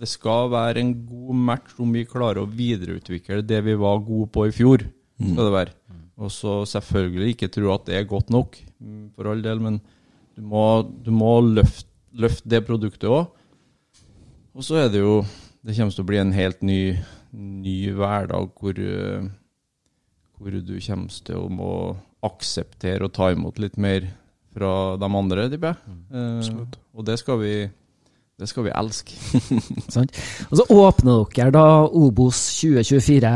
[0.00, 4.30] det skal være en god match om vi klarer å videreutvikle det vi var gode
[4.34, 4.86] på i fjor.
[5.20, 5.76] skal det være.
[6.20, 9.80] Og så selvfølgelig ikke tro at det er godt nok, mm, for all del, men
[10.36, 13.30] du må, du må løfte, løfte det produktet òg.
[14.56, 15.22] Og så er det jo
[15.60, 16.96] Det kommer til å bli en helt ny,
[17.36, 19.26] ny hverdag hvor, eh,
[20.40, 21.72] hvor du kommer til å må
[22.24, 24.08] akseptere og ta imot litt mer
[24.50, 25.98] fra de andre, tipper jeg.
[26.10, 27.54] Eh, og det skal vi
[28.40, 29.16] det skal vi elske.
[29.94, 30.16] Sant?
[30.48, 33.32] Og så åpner dere da Obos 2024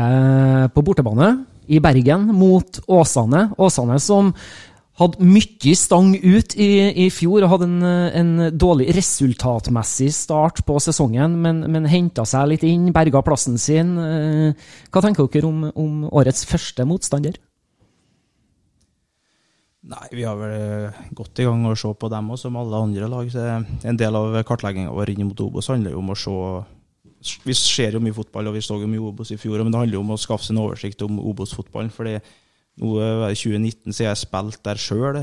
[0.73, 1.27] på bortebane
[1.69, 3.51] i Bergen mot Åsane.
[3.61, 4.33] Åsane som
[4.99, 6.69] hadde mye stang ut i,
[7.05, 7.87] i fjor og hadde en,
[8.21, 13.97] en dårlig resultatmessig start på sesongen, men, men henta seg litt inn, berga plassen sin.
[13.99, 17.35] Eh, Hva tenker dere om, om årets første motstander?
[19.85, 22.79] Nei, vi har vel godt gått i gang å se på dem òg, som alle
[22.87, 23.27] andre lag.
[23.29, 26.39] Så en del av kartlegginga vår inn mot Obos handler jo om å se
[27.45, 29.83] Vi ser jo mye fotball, og vi så jo mye Obos i fjor, men det
[29.83, 31.91] handler jo om å skaffe seg en oversikt om Obos-fotballen.
[31.93, 32.19] fordi
[32.81, 35.19] nå det 2019 så jeg spilt der sjøl,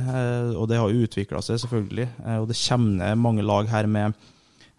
[0.57, 2.09] og det har jo utvikla seg, selvfølgelig.
[2.25, 4.15] Eh, Og det kommer ned mange lag her med,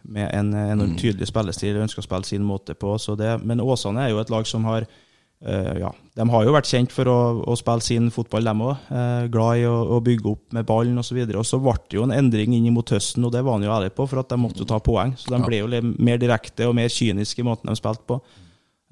[0.03, 2.95] med en enormt tydelig spillestil og ønsker å spille sin måte på.
[2.99, 4.88] Så det, men Åsane er jo et lag som har
[5.45, 8.89] eh, ja, De har jo vært kjent for å, å spille sin fotball, dem òg.
[9.31, 11.21] glad i å, å bygge opp med ballen osv.
[11.27, 13.63] Og, og så ble det jo en endring inn mot høsten, og det var han
[13.69, 15.13] jo ærlig på, for at de måtte jo ta poeng.
[15.15, 18.19] Så de ble jo litt mer direkte og mer kyniske i måten de spilte på.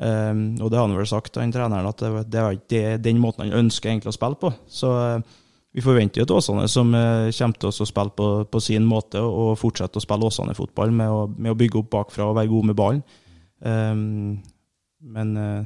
[0.01, 3.19] Um, og det har han vel sagt, han treneren, at det, det er ikke den
[3.21, 4.49] måten han ønsker egentlig å spille på.
[4.65, 8.63] Så uh, vi forventer jo et Åsane som uh, kommer til å spille på, på
[8.63, 12.51] sin måte, og fortsette å spille Åsane-fotball med, med å bygge opp bakfra og være
[12.51, 13.03] god med ballen.
[13.61, 14.41] Um,
[15.13, 15.61] men uh,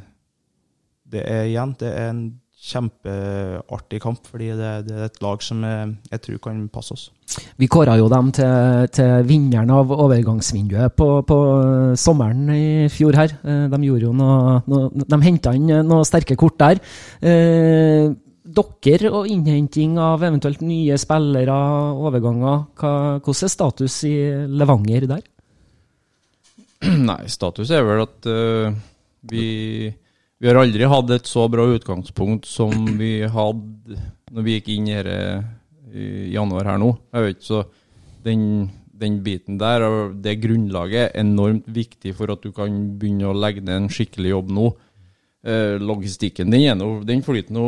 [1.15, 2.25] det er igjen det er en
[2.65, 7.05] kjempeartig kamp, fordi det, det er et lag som jeg, jeg tror kan passe oss.
[7.61, 11.39] Vi kåra jo dem til, til vinneren av overgangsvinduet på, på
[11.99, 13.37] sommeren i fjor her.
[13.45, 16.81] Eh, De gjorde jo noe, noe De henta inn noen sterke kort der.
[17.21, 18.13] Eh,
[18.45, 21.55] dere og innhenting av eventuelt nye spillere,
[21.97, 24.15] overganger, hva, hvordan er status i
[24.53, 25.23] Levanger der?
[27.09, 28.75] Nei, status er vel at uh,
[29.31, 29.45] vi,
[30.45, 32.69] vi har aldri hatt et så bra utgangspunkt som
[32.99, 33.95] vi hadde
[34.35, 35.07] når vi gikk inn her
[35.95, 36.91] i januar her nå.
[37.15, 37.63] Jeg vet så
[38.25, 38.41] den,
[38.93, 43.37] den biten der, og det grunnlaget, er enormt viktig for at du kan begynne å
[43.37, 44.67] legge ned en skikkelig jobb nå.
[45.45, 47.65] Eh, logistikken den, er nå- den flyter nå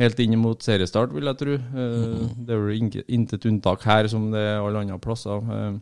[0.00, 1.56] helt inn mot seriestart, vil jeg tro.
[1.56, 5.40] Eh, Det er vel intet unntak her som det er alle andre plasser.
[5.40, 5.78] Eh,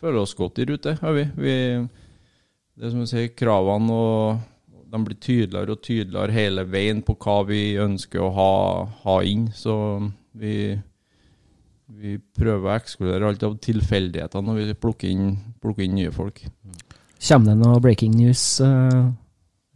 [0.00, 1.24] føler oss godt i rute, har vi.
[1.36, 1.56] vi
[2.80, 4.40] det som du sier, kravene og
[4.90, 8.54] de blir tydeligere og tydeligere hele veien på hva vi ønsker å ha,
[9.04, 9.48] ha inn.
[9.54, 9.74] Så
[10.38, 10.74] vi,
[12.00, 15.32] vi prøver å ekskludere alt av tilfeldigheter når vi plukker inn,
[15.62, 16.42] plukker inn nye folk.
[17.20, 19.10] Kommer det noe breaking news uh,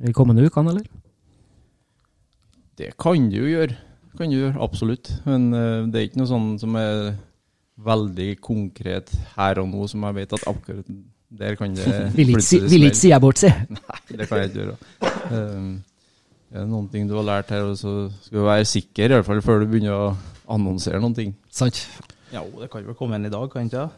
[0.01, 0.87] i kommende ukene, eller?
[2.75, 3.77] Det kan det jo gjøre.
[4.19, 5.13] Kan det gjøre, Absolutt.
[5.29, 7.15] Men uh, det er ikke noe sånn som er
[7.85, 10.91] veldig konkret her og nå, som jeg vet at akkurat
[11.39, 13.51] der kan det Vil ikke si, vil ikke si jeg bort, si.
[13.79, 14.77] Nei, det kan jeg ikke gjøre.
[15.31, 15.69] Um,
[16.51, 19.27] det er noen ting du har lært her, så skal du være sikker, i hvert
[19.27, 20.11] fall før du begynner å
[20.55, 21.33] annonsere noen ting.
[21.51, 21.81] Sant.
[22.35, 23.89] Ja, det kan vel komme en i dag, kan ikke det?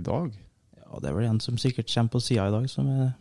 [0.00, 0.32] I dag?
[0.80, 3.12] Ja, det er vel en som sikkert kommer på sida i dag, som er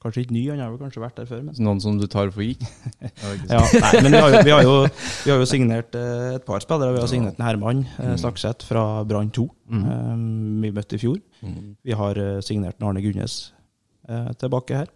[0.00, 0.42] kanskje ikke ny.
[0.50, 1.42] Han har vel kanskje vært der før.
[1.46, 1.56] Men...
[1.66, 2.62] Noen som du tar for gitt?
[3.50, 4.74] Ja, nei, men vi har jo, vi har jo,
[5.26, 6.94] vi har jo signert eh, et par spillere.
[6.96, 9.44] Vi har signert en Herman eh, Slagseth fra Brann 2,
[9.76, 10.14] eh,
[10.64, 11.18] vi møtte i fjor.
[11.84, 13.36] Vi har signert en Arne Gunnes
[14.08, 14.88] eh, tilbake her.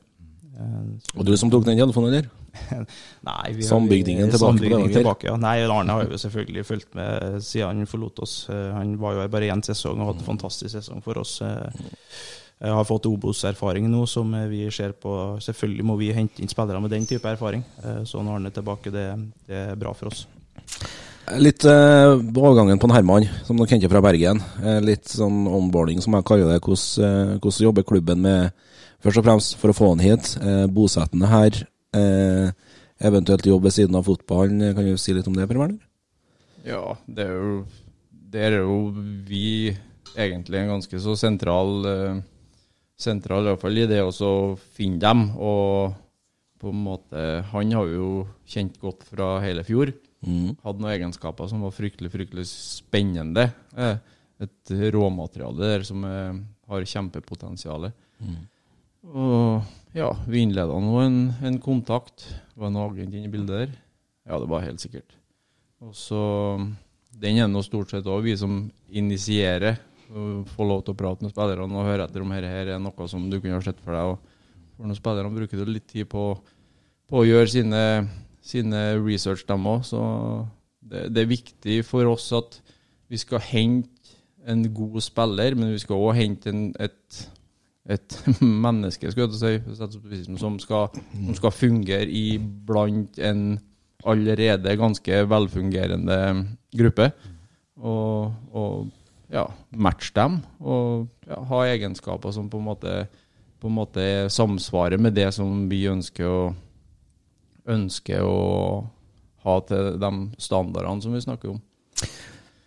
[0.54, 0.88] Eh,
[1.18, 2.32] Og du som tok den telefonen eller?
[3.26, 5.34] Nei, vi har- Sambygdingen tilbake Sambygdingen tilbake, ja.
[5.42, 8.34] Nei, Arne har jo selvfølgelig fulgt med siden han forlot oss.
[8.52, 11.40] Han var jo her bare én sesong og hadde en fantastisk sesong for oss.
[11.42, 11.88] Eh,
[12.62, 16.80] Jeg har fått Obos-erfaring nå som vi ser på Selvfølgelig må vi hente inn spillere
[16.80, 17.64] med den type erfaring.
[17.82, 19.08] Eh, Så når han er tilbake, det,
[19.48, 20.26] det er bra for oss.
[21.40, 24.40] Litt eh, på overgangen på en Herman, som dere kjente fra Bergen.
[24.62, 26.60] Eh, litt sånn onboarding, som jeg kaller det.
[26.64, 28.52] Hvordan, eh, hvordan jobber klubben med
[29.04, 31.56] Først og fremst for å få han hit, eh, bosettende her.
[31.92, 32.52] Eh,
[33.04, 34.62] eventuelt jobb ved siden av fotballen.
[34.74, 35.76] Kan du si litt om det, Per Werner?
[36.64, 37.66] Ja, det er jo
[38.32, 38.78] Der er jo
[39.28, 39.76] vi
[40.16, 42.22] egentlig en ganske så sentral eh,
[42.96, 45.26] Sentral fall i det å finne dem.
[45.36, 45.94] Og
[46.60, 49.92] på en måte Han har jo kjent godt fra hele fjor.
[50.24, 53.50] Hadde noen egenskaper som var fryktelig, fryktelig spennende.
[53.76, 53.96] Eh,
[54.44, 56.34] Et råmateriale der som eh,
[56.68, 57.90] har kjempepotensial.
[59.04, 59.62] Og
[59.94, 62.24] ja, vi innleda nå en, en kontakt.
[62.56, 63.76] Var en agent inne i bildet der?
[64.26, 65.14] Ja, det var helt sikkert.
[65.84, 66.22] Og så
[67.14, 69.76] Den er nå stort sett òg vi som initierer.
[70.08, 73.08] Får lov til å prate med spillerne og høre etter om dette her er noe
[73.10, 74.12] som du kunne ha sett for deg.
[74.12, 76.26] Og for noen spillere bruker du litt tid på,
[77.08, 77.82] på å gjøre sine,
[78.44, 79.84] sine research, dem òg.
[79.88, 80.00] Så
[80.84, 82.58] det, det er viktig for oss at
[83.10, 83.90] vi skal hente
[84.44, 87.20] en god spiller, men vi skal òg hente en, et,
[87.88, 88.18] et
[88.66, 93.54] menneske skal jeg si, som, skal, som skal fungere i blant en
[94.04, 96.18] allerede ganske velfungerende
[96.76, 97.08] gruppe.
[97.80, 98.92] Og, og
[99.34, 102.92] ja, matche dem, og ja, ha egenskaper som på en måte,
[103.60, 106.42] på en måte samsvarer med det som vi ønsker å,
[107.74, 108.38] ønsker å
[109.44, 111.60] ha til de standardene som vi snakker om.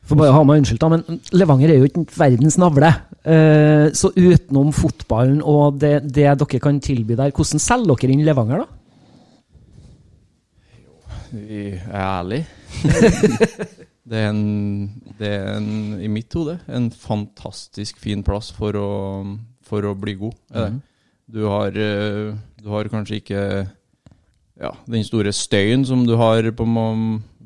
[0.07, 2.93] For bare å ha meg unnskyldt, da, men Levanger er jo ikke verdens navle.
[3.27, 8.23] Eh, så utenom fotballen og det, det dere kan tilby der, hvordan selger dere inn
[8.27, 8.67] Levanger, da?
[11.27, 12.45] Jeg er ærlige.
[14.07, 14.89] det, er en,
[15.19, 18.91] det er en, i mitt hode, en fantastisk fin plass for å,
[19.67, 20.37] for å bli god.
[20.55, 20.77] Mm.
[21.35, 22.31] Du, har, eh,
[22.61, 23.41] du har kanskje ikke
[24.57, 26.67] ja, den store støyen som du har på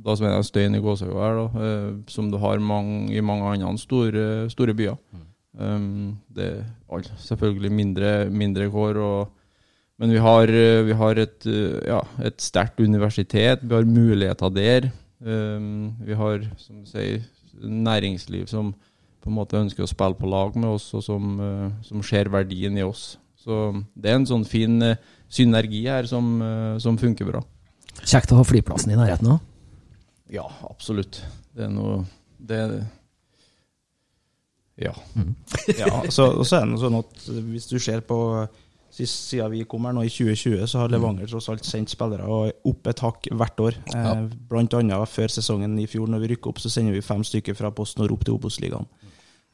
[0.01, 3.51] da som er støyen i Gåsøya her, da, eh, som du har mange, i mange
[3.51, 4.97] andre store, store byer.
[5.51, 9.33] Um, det er selvfølgelig mindre, mindre kår, og,
[9.99, 11.45] men vi har, eh, vi har et,
[11.85, 14.91] ja, et sterkt universitet, vi har muligheter der.
[15.21, 17.21] Um, vi har, som du sier,
[17.61, 18.71] næringsliv som
[19.21, 22.31] på en måte ønsker å spille på lag med oss, og som, eh, som ser
[22.33, 23.17] verdien i oss.
[23.37, 24.97] Så det er en sånn fin eh,
[25.29, 27.43] synergi her som, eh, som funker bra.
[28.01, 29.39] Kjekt å ha flyplassen i nærheten òg.
[30.31, 31.21] Ja, absolutt.
[31.53, 32.05] Det er noe
[32.41, 32.75] Det er
[34.81, 34.93] Ja.
[35.77, 38.17] Ja, så, og så er det noe sånn at hvis du ser på
[38.91, 42.27] sist siden vi kom her nå i 2020, så har Levanger tross alt sendt spillere
[42.27, 43.77] og opp et hakk hvert år.
[43.95, 47.23] Eh, blant annet før sesongen i fjor, når vi rykker opp, så sender vi fem
[47.27, 48.89] stykker fra PostNord opp til Obos-ligaen.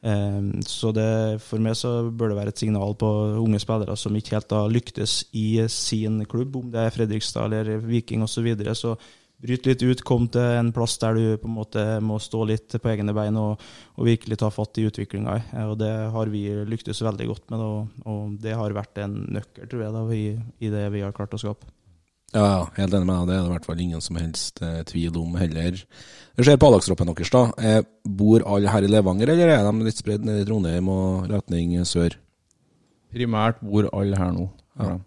[0.02, 1.10] Eh, så det,
[1.44, 3.12] for meg så bør det være et signal på
[3.44, 7.78] unge spillere som ikke helt har lyktes i sin klubb, om det er Fredrikstad eller
[7.86, 8.38] Viking osv.
[8.38, 8.96] Så, videre, så
[9.42, 12.74] bryte litt ut, komme til en plass der du på en måte må stå litt
[12.74, 13.62] på egne bein og,
[13.94, 15.38] og virkelig ta fatt i utviklinga.
[15.68, 19.68] Og det har vi lyktes veldig godt med, og, og det har vært en nøkkel,
[19.70, 20.24] tror jeg, da, i,
[20.66, 21.70] i det vi har klart å skape.
[22.34, 23.28] Ja, ja, helt enig med deg.
[23.30, 25.78] Det er det i hvert fall ingen som helst eh, tvil om heller.
[26.36, 27.44] Det skjer på A-lagstroppen deres, da.
[27.56, 31.30] Eh, bor alle her i Levanger, eller er de litt spredd ned i Trondheim og
[31.32, 32.18] retning sør?
[33.14, 34.44] Primært bor alle her nå.
[34.76, 34.98] Ja.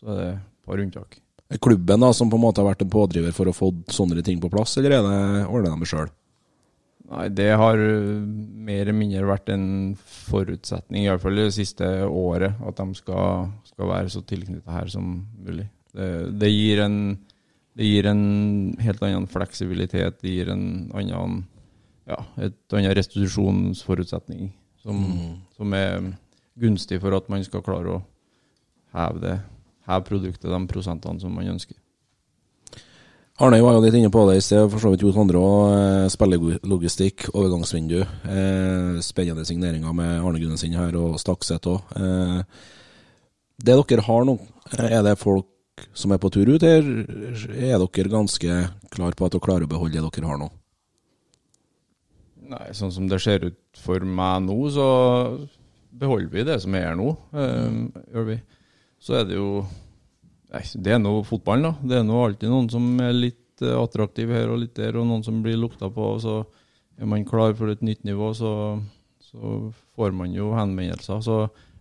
[0.00, 1.20] Så er det et par unntak.
[1.60, 4.40] Klubben da, som på en måte har vært en pådriver for å få sånne ting
[4.42, 6.08] på plass, eller er det ordna de det sjøl?
[7.04, 8.24] Nei, det har uh,
[8.64, 9.66] mer eller mindre vært en
[10.30, 15.68] forutsetning, iallfall det siste året, at de skal, skal være så tilknyttet her som mulig.
[15.94, 16.08] Det,
[16.40, 16.98] det, gir en,
[17.76, 18.24] det gir en
[18.82, 20.64] helt annen fleksibilitet, det gir en
[20.96, 21.42] annen
[22.08, 24.50] ja, et annet restitusjonsforutsetning
[24.82, 25.36] som, Mm.
[25.56, 26.10] som er
[26.60, 28.02] gunstig for at man skal klare å
[28.94, 29.38] heve, det,
[29.88, 31.76] heve produktet de prosentene som man ønsker.
[33.42, 35.72] Arne var jo litt inne på det i sted, for så vidt Jo Sondre òg.
[36.14, 37.96] Spillelogistikk, overgangsvindu.
[38.30, 41.96] Eh, spennende signeringer med Arne Gunnesen her, og Stakset òg.
[41.98, 42.44] Eh,
[43.64, 44.36] det dere har nå,
[44.78, 45.50] er det folk
[45.98, 48.60] som er på tur ut, eller er dere ganske
[48.94, 50.52] klar på at dere klarer å beholde det dere har nå?
[52.54, 54.88] Nei, sånn som det ser ut for meg nå, så
[55.90, 57.16] beholder vi det som er her nå.
[57.34, 58.38] eh, gjør vi.
[59.04, 59.64] Så er det jo
[60.54, 61.88] Nei, det er nå fotballen, da.
[61.90, 65.06] Det er nå alltid noen som er litt attraktive attraktiv her og litt der, og
[65.08, 66.12] noen som blir lukta på.
[66.14, 66.36] og Så
[66.98, 68.52] er man klar for et nytt nivå, så,
[69.22, 69.56] så
[69.98, 71.24] får man jo henvendelser.
[71.26, 71.40] Så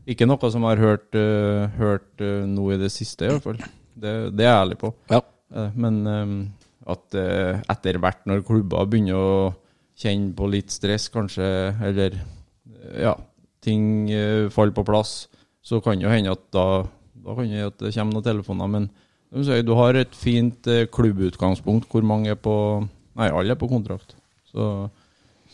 [0.09, 3.45] ikke noe som jeg har hørt, uh, hørt uh, nå i det siste, i hvert
[3.45, 3.61] fall.
[3.93, 4.93] Det, det er jeg ærlig på.
[5.13, 5.21] Ja.
[5.53, 6.35] Uh, Men um,
[6.89, 9.35] at eh, etter hvert, når klubber begynner å
[9.99, 11.45] kjenne på litt stress, kanskje,
[11.83, 13.13] eller eh, ja,
[13.63, 15.13] ting eh, faller på plass,
[15.63, 16.83] så kan jo hende at da,
[17.23, 18.73] da kan det at det kommer noen telefoner.
[18.73, 18.89] Men
[19.47, 22.57] si, du har et fint eh, klubbutgangspunkt hvor mange er på
[23.13, 24.15] Nei, alle er på kontrakt.
[24.49, 24.63] Så,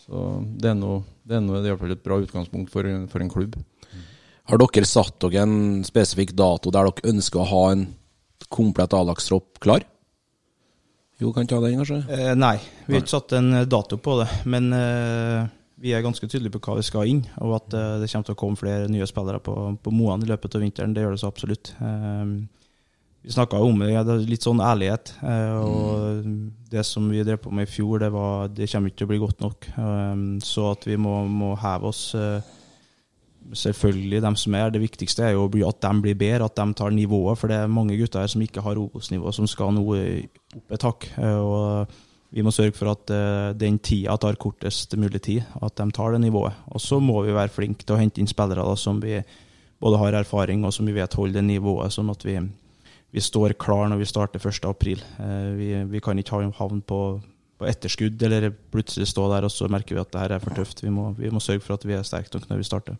[0.05, 0.27] så
[0.63, 3.29] det er nå det er nå i hvert fall et bra utgangspunkt for, for en
[3.29, 3.57] klubb.
[4.49, 7.83] Har dere satt dere en spesifikk dato der dere ønsker å ha en
[8.49, 9.85] komplett A-lagstropp klar?
[11.19, 11.99] Jo, kan ta den, kanskje?
[12.15, 12.55] Eh, nei,
[12.87, 14.29] vi har ikke satt en eh, dato på det.
[14.49, 15.49] Men eh,
[15.79, 18.35] vi er ganske tydelige på hva vi skal inn, og at eh, det kommer til
[18.35, 20.95] å komme flere nye spillere på, på Moan i løpet av vinteren.
[20.95, 21.73] Det gjør det så absolutt.
[21.79, 22.33] Eh,
[23.21, 25.13] vi snakka om det, ja, er litt sånn ærlighet.
[25.27, 26.29] eh, og
[26.71, 29.11] det som vi drev på med i fjor, det, var, det kommer ikke til å
[29.11, 29.67] bli godt nok.
[29.75, 32.03] Eh, så at vi må, må heve oss.
[32.15, 32.55] Eh,
[33.49, 36.95] selvfølgelig, dem som er Det viktigste er jo at de blir bedre, at de tar
[36.95, 37.39] nivået.
[37.39, 40.85] For det er mange gutter her som ikke har Obos-nivå, som skal nå opp et
[40.85, 41.09] hakk.
[41.17, 41.97] Og
[42.31, 46.13] vi må sørge for at uh, den tida tar kortest mulig tid, at de tar
[46.13, 46.53] det nivået.
[46.69, 49.17] Og så må vi være flinke til å hente inn spillere da, som vi
[49.81, 52.35] både har erfaring og som vi vet holder det nivået, sånn at vi,
[53.15, 54.65] vi står klar når vi starter 1.
[54.69, 55.01] april.
[55.17, 56.99] Eh, Vi, vi kan ikke ha- havne på,
[57.57, 60.53] på etterskudd eller plutselig stå der og så merker vi at det her er for
[60.53, 60.83] tøft.
[60.83, 62.99] Vi må, vi må sørge for at vi er sterke nok når vi starter.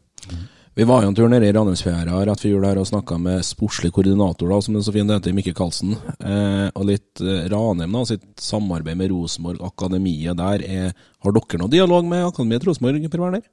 [0.80, 3.42] Vi var jo en tur nede i Ranheimsfjæra rett før jul her og snakka med
[3.44, 5.92] sportslig koordinator, da, som det så fint heter, Mikke Karlsen.
[6.24, 10.64] Eh, og litt eh, Ranheim, da, sitt samarbeid med Rosenborg, akademiet der.
[10.64, 10.94] Er,
[11.26, 13.44] har dere noe dialog med akademiet Rosenborg, Per Werner?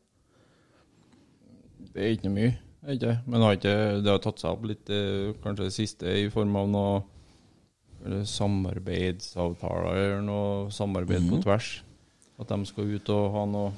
[1.96, 2.52] Det er ikke mye,
[2.86, 3.74] er ikke men har ikke,
[4.06, 9.98] det har tatt seg opp litt, eh, kanskje det siste, i form av noe samarbeidsavtaler
[9.98, 11.72] eller noe samarbeid på tvers.
[12.38, 13.74] At de skal ut og ha noe,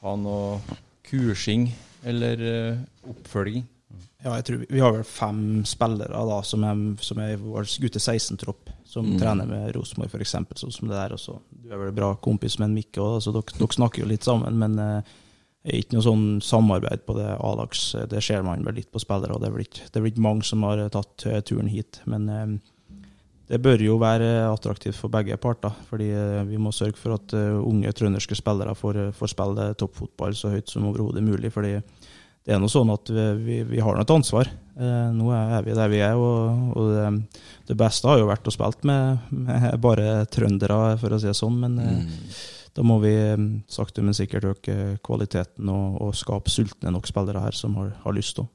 [0.00, 1.68] ha noe kursing
[2.06, 3.66] eller eh, oppfølging.
[4.24, 8.00] Ja, jeg tror vi, har vel fem spillere da, som er, som er vår gutte
[8.00, 10.34] 16-tropp, som trener med Rosenborg f.eks.
[10.58, 11.14] Sånn som det der.
[11.14, 11.36] Også.
[11.50, 14.26] Du er vel bra kompis med en Mikke òg, så dere, dere snakker jo litt
[14.26, 14.58] sammen.
[14.58, 15.12] Men eh,
[15.66, 17.84] det er ikke noe sånn samarbeid på det A-lags.
[18.10, 19.66] Det ser man vel litt på spillere, og det er vel
[20.12, 22.00] ikke, mange som har tatt eh, turen hit.
[22.10, 22.44] Men eh,
[23.46, 25.72] det bør jo være attraktivt for begge parter.
[25.88, 29.72] fordi eh, vi må sørge for at eh, unge trønderske spillere får, eh, får spille
[29.78, 31.52] toppfotball så høyt som overhodet mulig.
[31.52, 31.76] fordi
[32.46, 34.46] det er noe sånn at vi, vi, vi har et ansvar.
[34.78, 37.06] Nå er vi der vi er, og, og det,
[37.66, 41.34] det beste har jo vært å spille med, med bare trøndere, for å si det
[41.34, 41.56] sånn.
[41.64, 42.36] Men eh,
[42.76, 43.16] da må vi
[43.66, 48.14] sakte, men sikkert øke kvaliteten og, og skape sultne nok spillere her som har, har
[48.14, 48.46] lyst til.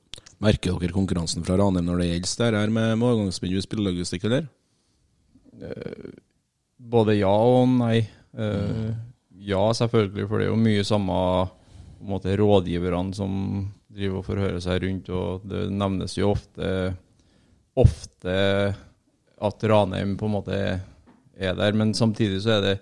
[0.42, 4.48] Merker dere konkurransen fra Ranheim når det gjelder det her med overgangsvindu, spillelogistikk, eller?
[6.92, 8.02] Både ja og nei.
[8.32, 8.94] Mm.
[9.44, 11.16] ja, selvfølgelig, for det er jo mye samme
[12.02, 13.34] måte, rådgiverne som
[13.92, 16.70] driver og forhører seg rundt, og det nevnes jo ofte,
[17.80, 18.38] ofte
[19.42, 20.58] at Ranheim på en måte
[21.42, 22.76] er der, men samtidig så er det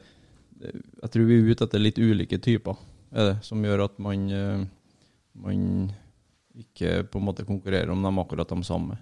[0.60, 2.76] Jeg tror vi er ute etter litt ulike typer,
[3.16, 4.66] er det, som gjør at man, eh,
[5.40, 5.62] man
[6.60, 8.98] ikke på en måte konkurrerer om dem akkurat de samme.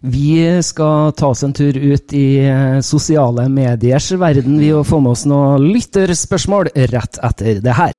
[0.00, 5.00] Vi skal ta oss en tur ut i eh, sosiale mediers verden, ved å få
[5.02, 7.94] med oss noen lytterspørsmål rett etter det her.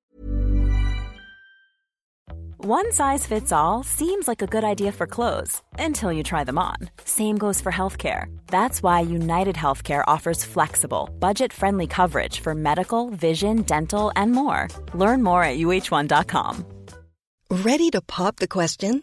[2.62, 6.58] One size fits all seems like a good idea for clothes until you try them
[6.58, 6.76] on.
[7.04, 8.26] Same goes for healthcare.
[8.48, 14.68] That's why United Healthcare offers flexible, budget friendly coverage for medical, vision, dental, and more.
[14.92, 16.66] Learn more at uh1.com.
[17.50, 19.02] Ready to pop the question?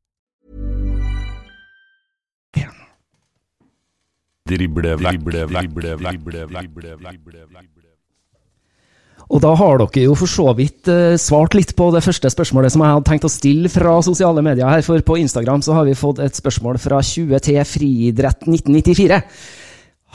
[4.49, 7.69] Drible vekk, drible vekk, drible vekk, drible vekk.
[9.31, 12.73] Og da har dere jo for så vidt eh, svart litt på det første spørsmålet
[12.73, 15.87] som jeg hadde tenkt å stille fra sosiale medier her, for på Instagram så har
[15.87, 19.21] vi fått et spørsmål fra 20T Friidrett 1994.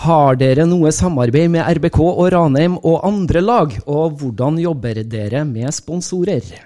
[0.04, 5.46] Har dere noe samarbeid med RBK og Ranheim og andre lag, og hvordan jobber dere
[5.48, 6.65] med sponsorer?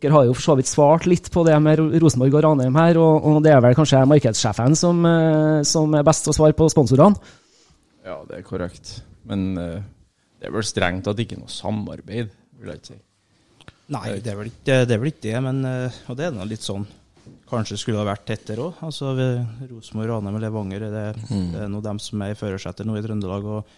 [0.00, 2.98] Dere har jo for så vidt svart litt på det med Rosenborg og Ranheim her,
[2.98, 6.56] og, og det er vel kanskje markedssjefen som, eh, som er best til å svare
[6.58, 7.14] på sponsorene?
[8.06, 8.96] Ja, det er korrekt.
[9.26, 9.78] Men uh,
[10.38, 12.30] det er vel strengt tatt ikke noe samarbeid,
[12.60, 13.00] vil jeg ikke si.
[13.94, 16.32] Nei, det er vel ikke det, er vel ikke det men uh, Og det er
[16.34, 16.82] nå litt sånn
[17.46, 18.80] Kanskje skulle det ha vært tettere òg.
[18.86, 19.12] Altså,
[19.70, 21.48] Rosenborg, Ranheim og Levanger det, Mm.
[21.52, 23.46] det er nå dem som er i førersetet nå i Trøndelag.
[23.46, 23.74] Og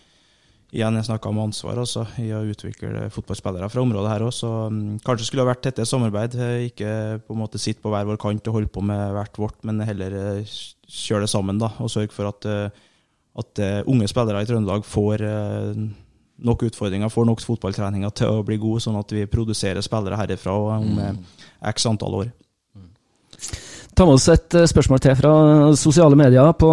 [0.74, 4.34] igjen, jeg snakka om ansvar også, i å utvikle fotballspillere fra området her òg.
[4.36, 6.36] Så mm, kanskje skulle det ha vært tettere samarbeid.
[6.38, 6.90] eh, Ikke
[7.24, 9.80] på en måte sitte på hver vår kant og holde på med hvert vårt, men
[9.86, 10.58] heller eh,
[10.88, 12.84] kjøre det sammen da, og sørge for at, eh,
[13.38, 15.22] at unge spillere i Trøndelag får
[16.38, 20.54] nok utfordringer, får nok fotballtreninger til å bli gode, sånn at vi produserer spillere herifra
[20.78, 21.16] om eh,
[21.72, 22.30] x antall år.
[23.99, 25.30] Ta med oss et eh, spørsmål til fra
[25.74, 26.53] sosiale medier.
[26.55, 26.70] På,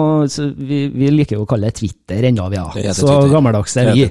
[0.62, 2.60] vi, vi liker jo å kalle det Twitter ennå, vi.
[2.84, 2.94] Ja.
[2.94, 4.04] Så gammeldags er vi.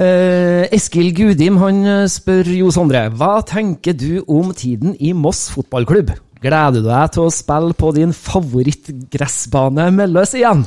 [0.00, 5.50] Eh, Eskil Gudim han eh, spør Jo Sondre, hva tenker du om tiden i Moss
[5.52, 6.14] fotballklubb?
[6.40, 10.64] Gleder du deg til å spille på din favorittgressbane Melløs igjen?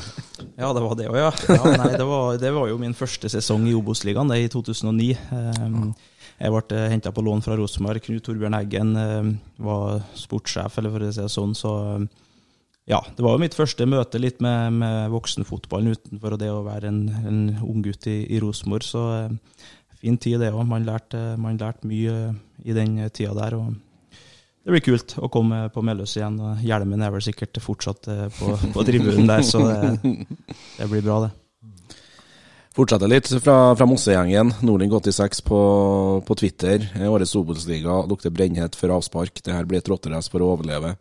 [0.53, 1.31] Ja, det var det òg, ja.
[1.57, 5.09] ja nei, det, var, det var jo min første sesong i Obos-ligaen, det i 2009.
[5.33, 5.89] Um,
[6.37, 8.03] jeg ble henta på lån fra Rosenborg.
[8.05, 9.33] Knut Torbjørn Eggen um,
[9.65, 11.55] var sportssjef, eller for å si det sånn.
[11.57, 12.05] Så um,
[12.87, 16.91] ja, det var jo mitt første møte litt med, med voksenfotballen utenfor det å være
[16.91, 18.85] en, en ung gutt i, i Rosenborg.
[18.85, 19.03] Så
[19.97, 20.63] fin tid, det òg.
[20.69, 22.31] Man lærte man lærte mye
[22.63, 23.57] i den tida der.
[23.57, 23.75] og
[24.67, 26.41] det blir kult å komme på Melløs igjen.
[26.59, 29.93] Hjelmen er vel sikkert fortsatt eh, på, på tribunen der, så det,
[30.81, 31.29] det blir bra, det.
[32.77, 34.51] Fortsetter litt fra, fra Mossegjengen.
[34.61, 35.59] Nordling86 på,
[36.27, 36.83] på Twitter.
[36.93, 39.41] Eh, Årets Obos-liga lukter brennhet før avspark.
[39.41, 40.91] Det her blir et rotterace for å overleve.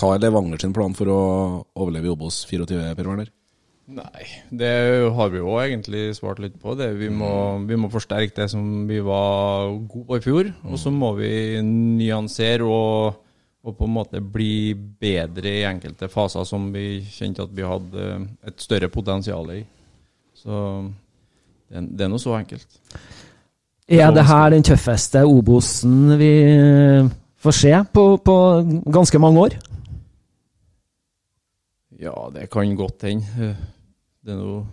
[0.00, 1.20] Hva er Levanger sin plan for å
[1.76, 3.28] overleve i Obos 24, Per Werner?
[4.00, 4.72] Nei, det
[5.12, 6.72] har vi jo egentlig svart litt på.
[6.80, 6.88] Det.
[6.96, 7.30] Vi, må,
[7.68, 10.52] vi må forsterke det som vi var gode på i fjor.
[10.72, 11.30] Og så må vi
[11.60, 13.24] nyansere og,
[13.60, 18.12] og på en måte bli bedre i enkelte faser som vi kjente at vi hadde
[18.48, 19.66] et større potensial i.
[20.32, 20.62] Så
[21.68, 22.66] det, er- det er nå så enkelt.
[23.88, 27.08] Er det her den tøffeste Obosen vi eh,
[27.38, 28.36] får se på, på
[28.90, 29.54] ganske mange år?
[32.00, 33.52] Ja, det kan godt hende.
[34.26, 34.64] Det er, noe,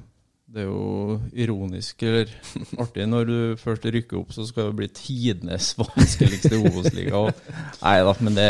[0.49, 2.31] det er jo ironisk eller
[2.83, 7.21] artig når du først rykker opp, så skal det bli tidenes vanskeligste Obos-liga.
[7.83, 8.49] Nei da, men det,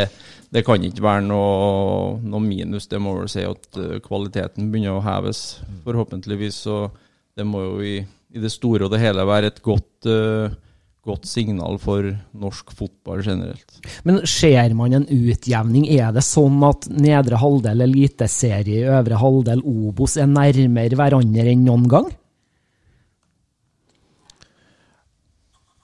[0.56, 2.88] det kan ikke være noe, noe minus.
[2.90, 5.44] Det må vel si at eh, kvaliteten begynner å heves,
[5.86, 6.64] forhåpentligvis.
[6.66, 6.80] Så
[7.38, 7.98] det må jo i,
[8.34, 10.54] i det store og det hele være et godt, uh,
[11.06, 13.78] godt signal for norsk fotball generelt.
[14.08, 15.86] Men ser man en utjevning?
[15.94, 21.88] Er det sånn at nedre halvdel eliteserie, øvre halvdel Obos er nærmere hverandre enn noen
[21.92, 22.10] gang?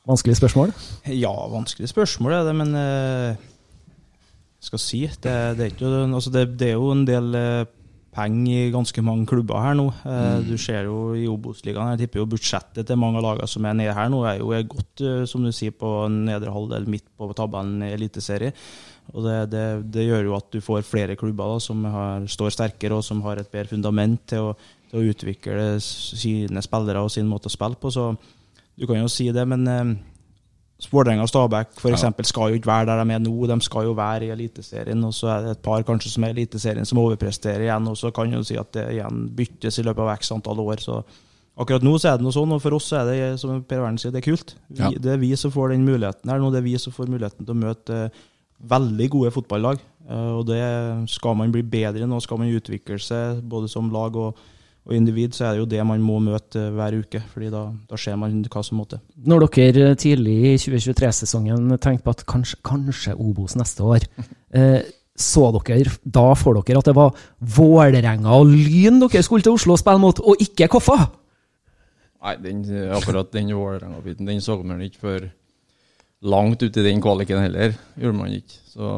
[0.10, 0.74] Vanskelig spørsmål.
[1.14, 3.50] Ja, vanskelig spørsmål er det, men uh,
[4.60, 7.68] skal si det, det, er ikke, altså det, det er jo en del eh,
[8.16, 9.88] penger i ganske mange klubber her nå.
[10.03, 10.45] Eh, Mm.
[10.49, 13.74] Du ser jo i Obos-ligaen, jeg tipper jo budsjettet til mange av lagene som er
[13.74, 17.05] nede her nå, er jo er godt, eh, som du sier, på nedre halvdel midt
[17.18, 18.53] på tabellen i Eliteserie.
[19.14, 22.53] Og det, det, det gjør jo at du får flere klubber da, som har, står
[22.53, 24.53] sterkere, og som har et bedre fundament til å,
[24.89, 27.89] til å utvikle sine spillere og sin måte å spille på.
[27.89, 28.12] Så
[28.78, 29.95] du kan jo si det, men eh,
[30.88, 33.48] Vålerenga og Stabæk for eksempel, skal jo ikke være der de er nå.
[33.48, 35.04] De skal jo være i Eliteserien.
[35.04, 37.88] Og så er det et par kanskje som er i Eliteserien som overpresterer igjen.
[37.92, 40.80] Og så kan jo si at det igjen byttes i løpet av x antall år.
[40.80, 41.04] Så
[41.60, 43.98] akkurat nå så er det noe sånn, og for oss er det som Per Verden
[44.00, 44.56] sier, det er kult.
[44.70, 44.90] Vi, Ja.
[44.96, 46.52] Det er vi som får den muligheten her nå.
[46.52, 48.10] Det er vi som får muligheten til å møte eh,
[48.72, 49.80] veldig gode fotballag.
[50.10, 50.64] Eh, Og det
[51.12, 54.38] skal man bli bedre nå, skal man utvikle seg både som lag og,
[54.90, 57.22] og individ, så er det jo det man må møte eh, hver uke.
[57.32, 59.02] fordi da, da ser man hva som må til.
[59.30, 64.08] Når dere tidlig i 2023-sesongen tenkte på at kanskje, kanskje Obos neste år,
[64.58, 64.82] eh,
[65.20, 69.76] så dere da for dere at det var Vålerenga og Lyn dere skulle til Oslo
[69.76, 70.98] og spille mot, og ikke Koffa?
[72.20, 72.64] Nei, den,
[72.96, 75.28] akkurat den Vålerenga-biten den så man ikke før
[76.26, 77.78] langt ut i den kvaliken heller.
[77.96, 78.58] Gjorde man ikke.
[78.74, 78.90] Så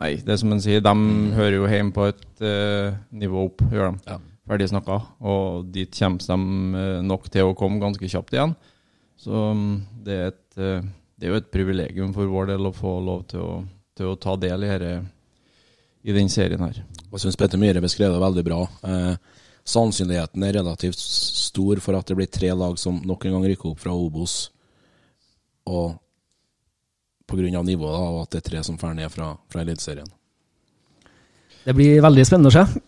[0.00, 0.96] nei, det er som man sier, de
[1.38, 4.10] hører jo hjemme på et uh, nivå opp, gjør de.
[4.10, 4.18] Ja.
[4.48, 4.98] Ferdig snakka.
[5.20, 8.54] Og dit kommer de eh, nok til å komme ganske kjapt igjen.
[9.20, 9.74] Så mm,
[10.06, 13.26] det er, et, eh, det er jo et privilegium for vår del å få lov
[13.30, 13.52] til å,
[13.96, 14.94] til å ta del i, dette,
[16.08, 16.82] i den serien her.
[17.10, 18.60] Jeg syns Petter Myhre beskrev det veldig bra.
[18.88, 23.50] Eh, sannsynligheten er relativt stor for at det blir tre lag som nok en gang
[23.52, 24.46] rykker opp fra Obos.
[25.68, 25.92] Og
[27.30, 27.62] pga.
[27.62, 30.08] nivået, da, og at det er tre som drar ned fra, fra Eliteserien.
[31.64, 32.80] Det blir veldig spennende å se.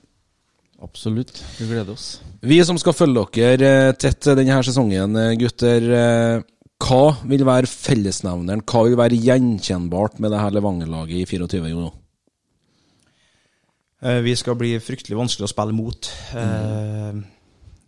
[0.83, 1.37] Absolutt.
[1.61, 2.20] Vi gleder oss.
[2.43, 5.87] Vi som skal følge dere eh, tett denne sesongen, eh, gutter.
[5.95, 6.43] eh,
[6.83, 8.64] Hva vil være fellesnevneren?
[8.66, 11.93] Hva vil være gjenkjennbart med det her Levanger-laget i 24, Jono?
[14.03, 16.11] Eh, Vi skal bli fryktelig vanskelig å spille mot.
[16.35, 17.22] Eh,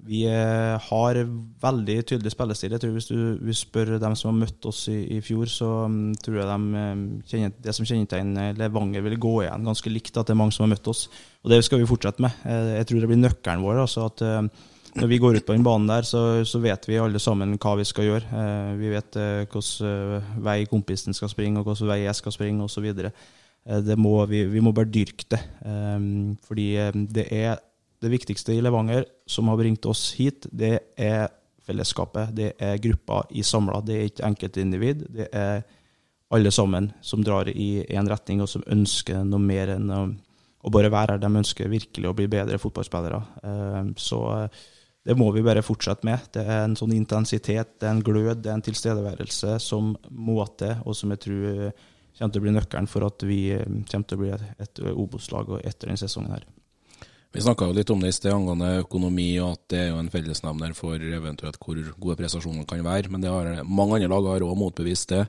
[0.04, 1.18] Vi eh, har
[1.62, 2.74] veldig tydelig spillestil.
[2.74, 6.10] Jeg tror Hvis du spør dem som har møtt oss i, i fjor, så mm,
[6.20, 7.00] tror jeg de, eh,
[7.30, 10.12] kjenner, det som kjennetegner Levanger, vil gå igjen ganske likt.
[10.20, 11.06] At det er mange som har møtt oss.
[11.40, 12.36] Og det skal vi fortsette med.
[12.44, 13.80] Eh, Jeg tror det blir nøkkelen vår.
[13.86, 14.24] altså at
[14.94, 17.72] når vi går ut på den banen der, så, så vet vi alle sammen hva
[17.80, 18.44] vi skal gjøre.
[18.78, 19.16] Vi vet
[19.50, 22.92] hvilken vei kompisen skal springe, og hvilken vei jeg skal springe, osv.
[23.98, 25.40] Må, vi, vi må bare dyrke det.
[26.46, 26.68] Fordi
[27.10, 27.58] det er
[28.02, 30.46] det viktigste i Levanger som har bringt oss hit.
[30.50, 31.28] Det er
[31.64, 32.34] fellesskapet.
[32.36, 33.80] Det er gruppa i samla.
[33.84, 35.06] Det er ikke enkeltindivid.
[35.14, 35.64] Det er
[36.34, 40.04] alle sammen som drar i én retning, og som ønsker noe mer enn å,
[40.72, 41.22] bare være her.
[41.22, 43.20] De ønsker virkelig å bli bedre fotballspillere.
[43.44, 44.62] Um, så uh,
[45.04, 46.30] det må vi bare fortsette med.
[46.32, 50.38] Det er en sånn intensitet, det er en glød, det er en tilstedeværelse som må
[50.58, 51.50] til, og som jeg tror
[52.14, 54.30] kommer til å bli nøkkelen for at vi eh, kommer til å bli
[54.62, 56.46] et Obos-lag etter denne sesongen her.
[57.34, 60.10] Vi snakka litt om det i sted angående økonomi, og at det er jo en
[60.12, 63.10] fellesnevner for eventuelt hvor gode prestasjoner kan være.
[63.10, 65.24] Men det har, mange andre lag har òg motbevist det.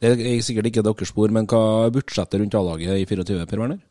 [0.00, 3.60] Det er sikkert ikke deres spor, men hva er budsjettet rundt A-laget i 24, Per
[3.60, 3.82] Werner?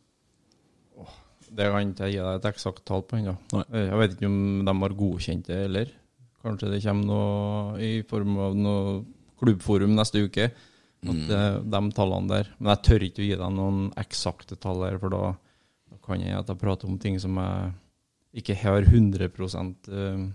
[1.51, 3.35] Det kan ikke jeg gi deg et eksakt tall på ennå.
[3.75, 5.97] Jeg vet ikke om de har godkjent det eller
[6.41, 8.93] Kanskje det kommer noe i form av noe
[9.37, 10.47] klubbforum neste uke.
[10.49, 11.27] At Mm.
[11.29, 12.49] det, de tallene der.
[12.57, 15.21] Men jeg tør ikke å gi deg noen eksakte tall her, for da
[16.05, 17.71] kan jeg at jeg prater om ting som jeg
[18.41, 20.27] ikke har 100 eh,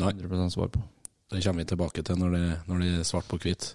[0.00, 0.82] 100% svar på.
[1.32, 3.72] Den kommer vi tilbake til når det, når det er svart på hvitt.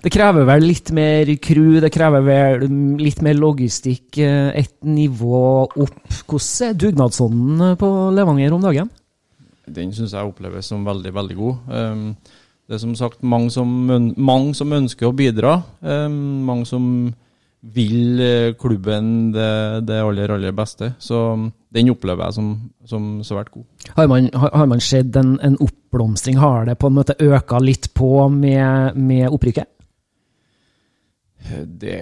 [0.00, 2.64] Det krever vel litt mer crew, det krever vel
[3.00, 5.98] litt mer logistikk, eh, et nivå opp.
[6.24, 8.92] Hvordan er dugnadsånden på Levanger om dagen?
[9.70, 11.58] Den syns jeg oppleves som veldig, veldig god.
[11.68, 12.06] Um,
[12.66, 13.68] det er som sagt mange som,
[14.16, 15.60] mange som ønsker å bidra.
[15.82, 16.86] Um, mange som
[17.60, 20.94] vil eh, klubben det, det aller, aller beste.
[20.98, 22.54] Så um, den opplever jeg som,
[22.88, 23.66] som svært god.
[23.96, 26.40] Har man, har, man sett en, en oppblomstring?
[26.40, 29.68] Har det på en måte øka litt på med, med opprykket?
[31.80, 32.00] Det,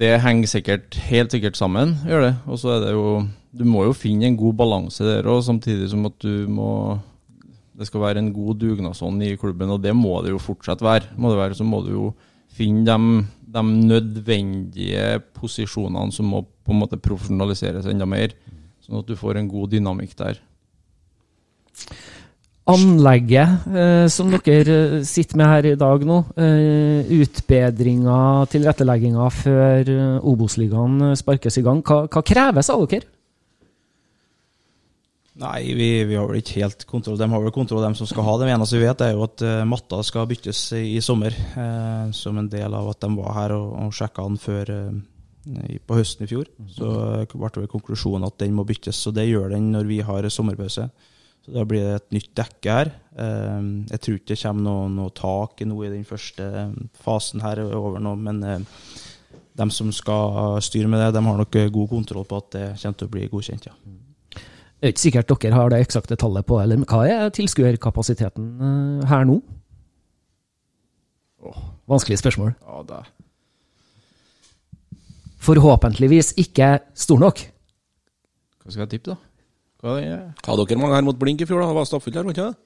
[0.00, 2.32] det henger sikkert, helt sikkert sammen, gjør det.
[2.46, 5.88] Og så er det jo Du må jo finne en god balanse der òg, samtidig
[5.90, 6.98] som at du må
[7.74, 11.16] Det skal være en god dugnadsånd i klubben, og det må det jo fortsatt være.
[11.16, 12.10] Må det være så må du jo
[12.52, 18.34] finne de, de nødvendige posisjonene som må på en måte profesjonaliseres enda mer,
[18.84, 20.40] sånn at du får en god dynamikk der.
[22.70, 29.90] Anlegget eh, som dere eh, sitter med her i dag nå, eh, utbedringer, tilrettelegginger før
[29.96, 33.08] eh, Obos-ligaen eh, sparkes i gang, hva, hva kreves av dere?
[35.40, 37.16] Nei, vi, vi har vel ikke helt kontroll.
[37.16, 38.48] De har vel kontroll, de som skal ha det.
[38.48, 41.36] Det eneste vi vet, er jo at uh, matta skal byttes i, i sommer.
[41.56, 45.78] uh, som en del av at de var her og, og sjekka den før, uh,
[45.88, 46.50] på høsten i fjor.
[46.74, 46.90] Så
[47.32, 49.00] ble det konklusjonen at den må byttes.
[49.00, 50.90] Så det gjør den når vi har sommerpause.
[51.40, 52.90] Så da blir det et nytt dekke her.
[53.16, 56.44] Jeg tror ikke det kommer noe, noe tak noe i den første
[57.00, 61.90] fasen her over nå, men de som skal styre med det, de har nok god
[61.96, 63.99] kontroll på at det kommer til å bli godkjent, ja.
[64.80, 69.08] Det er ikke sikkert dere har det eksakte tallet på, eller hva er tilskuerkapasiteten eh,
[69.10, 69.36] her nå?
[71.90, 72.54] Vanskelig spørsmål.
[72.64, 73.02] Ja, det
[75.40, 77.40] Forhåpentligvis ikke stor nok.
[78.60, 79.16] Hva skal jeg tippe, da?
[79.80, 80.18] Hva er det?
[80.44, 81.62] Hadde dere mange her mot blink i fjor?
[81.62, 81.70] da?
[81.70, 82.58] Det var stappfullt her, var ikke det?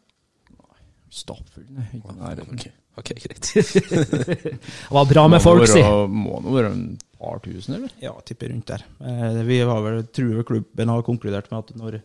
[1.15, 1.67] Stappfull?
[1.71, 3.49] Nei, ikke nei, det Ok, greit.
[3.55, 5.81] Det var bra med folk, si.
[5.83, 6.85] Må nå være en
[7.19, 7.95] par tusen, eller?
[8.03, 8.85] Ja, tipper rundt der.
[9.03, 11.99] Eh, Vi har vel, tror vel klubben har konkludert med at når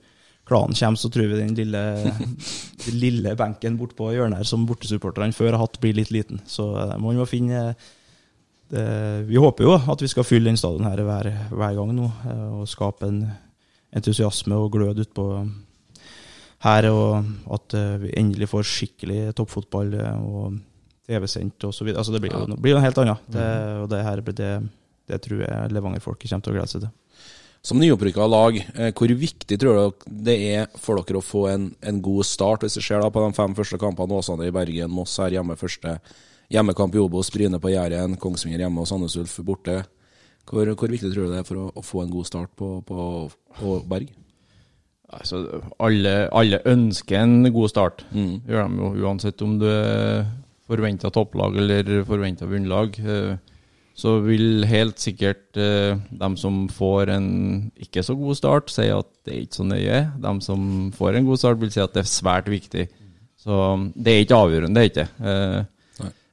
[0.49, 1.83] klanen kommer, så tror vi den lille,
[2.87, 6.41] den lille benken bortpå hjørnet her som bortesupporterne før har hatt, blir litt liten.
[6.49, 7.75] Så eh, man må finne
[8.69, 8.87] det,
[9.29, 12.47] Vi håper jo at vi skal fylle den stadion her hver, hver gang nå, eh,
[12.61, 13.23] og skape en
[13.97, 15.25] entusiasme og glød utpå
[16.65, 20.57] her, og at eh, vi endelig får skikkelig toppfotball eh, og
[21.09, 21.99] TV-sendt videre.
[21.99, 23.27] Altså, det blir jo, blir jo noe helt annet.
[23.33, 23.49] Det,
[23.83, 24.53] og det her det,
[25.09, 26.95] det tror jeg Levanger-folket kommer til å glede seg til.
[27.65, 31.65] Som nyopprykka lag, eh, hvor viktig tror dere det er for dere å få en,
[31.83, 34.15] en god start, hvis det skjer da på de fem første kampene?
[34.15, 35.97] Åsane i Bergen, Moss her hjemme første.
[36.49, 39.81] Hjemmekamp i Obos, Bryne på Jæren, Kongsvinger hjemme og Sandnes Ulf borte.
[40.49, 42.79] Hvor, hvor viktig tror du det er for å, å få en god start på,
[42.87, 43.03] på,
[43.59, 44.15] på Berg?
[45.09, 45.43] Altså,
[45.81, 48.05] alle, alle ønsker en god start.
[48.13, 48.33] Mm.
[48.47, 50.23] Gjør de jo, uansett om du er
[50.69, 52.99] forventa topplag eller forventa bunnlag.
[53.01, 53.37] eh,
[53.99, 59.09] Så vil helt sikkert de dem som får en ikke så god start, si at
[59.25, 59.97] det er ikke så nøye.
[60.23, 60.61] De som
[60.95, 62.85] får en god start, vil si at det er svært viktig.
[63.35, 63.57] Så
[63.99, 65.09] det er ikke avgjørende, det er ikke.
[65.33, 65.65] Eh,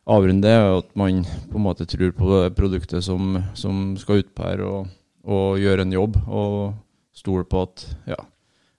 [0.07, 4.45] Avgjørende er at man på en måte tror på produktet som, som skal ut på
[4.47, 4.87] her, og,
[5.27, 6.21] og gjøre en jobb.
[6.31, 6.77] Og
[7.17, 8.21] stole på at ja,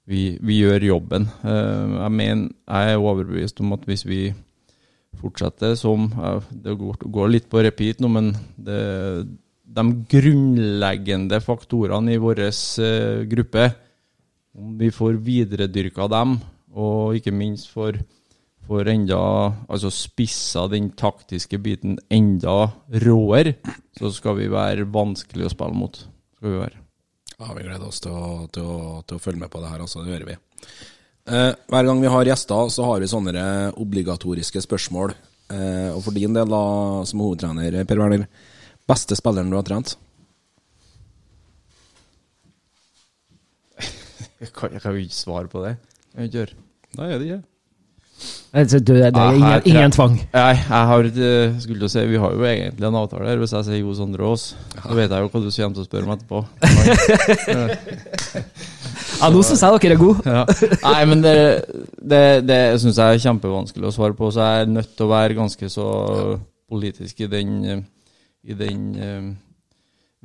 [0.07, 1.27] vi, vi gjør jobben.
[1.43, 4.21] Eh, jeg mener, jeg er overbevist om at hvis vi
[5.17, 6.09] fortsetter som
[6.51, 8.81] Det går, litt på repeat nå, men det,
[9.77, 13.69] de grunnleggende faktorene i vår eh, gruppe,
[14.57, 16.37] om vi får videredyrka dem,
[16.77, 17.99] og ikke minst får,
[18.67, 19.19] får enda
[19.67, 22.71] Altså spissa den taktiske biten enda
[23.05, 23.57] råere,
[23.97, 26.03] så skal vi være vanskelig å spille mot.
[26.37, 26.83] Skal vi være.
[27.37, 29.81] Ja, Vi gleder oss til å, til å, til å følge med på det her,
[29.83, 30.01] altså.
[30.01, 30.37] Det gjør vi.
[31.27, 33.41] Eh, hver gang vi har gjester, så har vi sånne
[33.83, 35.11] obligatoriske spørsmål.
[35.51, 36.61] Eh, og for din del, da,
[37.07, 38.23] som hovedtrener, Per Werner,
[38.87, 39.89] beste spilleren du har trent?
[44.39, 45.73] Jeg kan, jeg kan jo ikke svare på det.
[46.17, 46.49] Jeg gjør.
[46.97, 47.43] Nei, er det ikke.
[48.57, 50.15] Altså, du, det er ingen, her- ingen tvang.
[50.33, 53.37] Nei, jeg har eh, skulle til å si, Vi har jo egentlig en avtale her.
[53.43, 54.43] Hvis jeg sier Jo Sondre Aas,
[54.79, 56.39] så vet jeg jo hva du kommer til å spørre meg etterpå.
[59.17, 60.21] Ja, nå syns jeg dere er gode.
[60.29, 60.43] ja.
[60.83, 61.37] Nei, men det,
[61.97, 65.11] det, det syns jeg er kjempevanskelig å svare på, så jeg er nødt til å
[65.11, 65.87] være ganske så
[66.69, 67.83] politisk i den,
[68.45, 69.29] i den eh,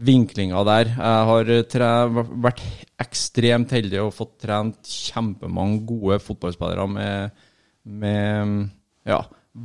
[0.03, 0.93] vinklinga der.
[0.93, 1.91] Jeg har tre,
[2.45, 2.63] vært
[3.03, 7.47] ekstremt heldig og fått trent kjempemange gode fotballspillere med,
[7.89, 8.59] med
[9.09, 9.23] ja,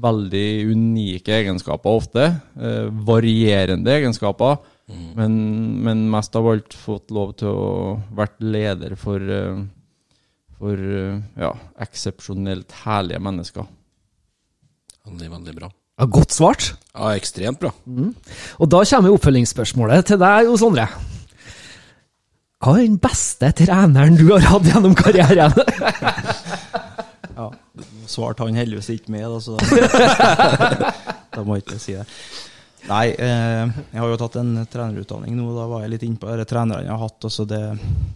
[0.08, 2.32] veldig unike egenskaper ofte.
[2.60, 4.60] Eh, varierende egenskaper.
[4.88, 5.34] Men,
[5.84, 7.72] men mest av alt fått lov til å
[8.16, 9.58] vært leder for, eh,
[10.56, 11.52] for eh, ja,
[11.84, 13.68] eksepsjonelt herlige mennesker.
[15.08, 15.70] Veldig, veldig bra.
[15.98, 16.70] Ja, godt svart.
[16.94, 17.74] Ja, ekstremt bra.
[18.62, 20.88] Og da kommer oppfølgingsspørsmålet til deg, Jo Sondre.
[22.58, 25.58] Hva er den beste treneren du har hatt gjennom karrieren?
[27.38, 27.52] Ja,
[28.10, 30.90] svarte han heldigvis ikke med, da, så da,
[31.36, 32.06] da må jeg ikke si det.
[32.88, 36.46] Nei, eh, jeg har jo tatt en trenerutdanning nå, da var jeg litt innpå de
[36.48, 37.20] trenerne jeg har hatt.
[37.28, 37.60] Altså det,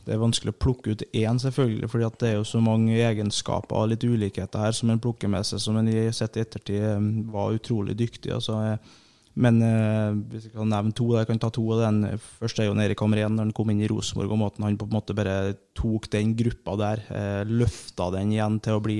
[0.05, 3.81] det er vanskelig å plukke ut én, selvfølgelig, fordi det er jo så mange egenskaper
[3.81, 6.87] og litt ulikheter her som en plukker med seg, som en i sett i ettertid
[6.87, 8.31] eh, var utrolig dyktig.
[8.37, 8.97] Altså, eh,
[9.43, 12.01] men eh, hvis jeg kan nevne to, jeg kan ta to av den.
[12.39, 14.87] Først er jo Erik Hamren, når han kom inn i Rosenborg, og måten han på
[14.87, 15.37] en måte bare
[15.77, 18.99] tok den gruppa der, eh, løfta den igjen til å bli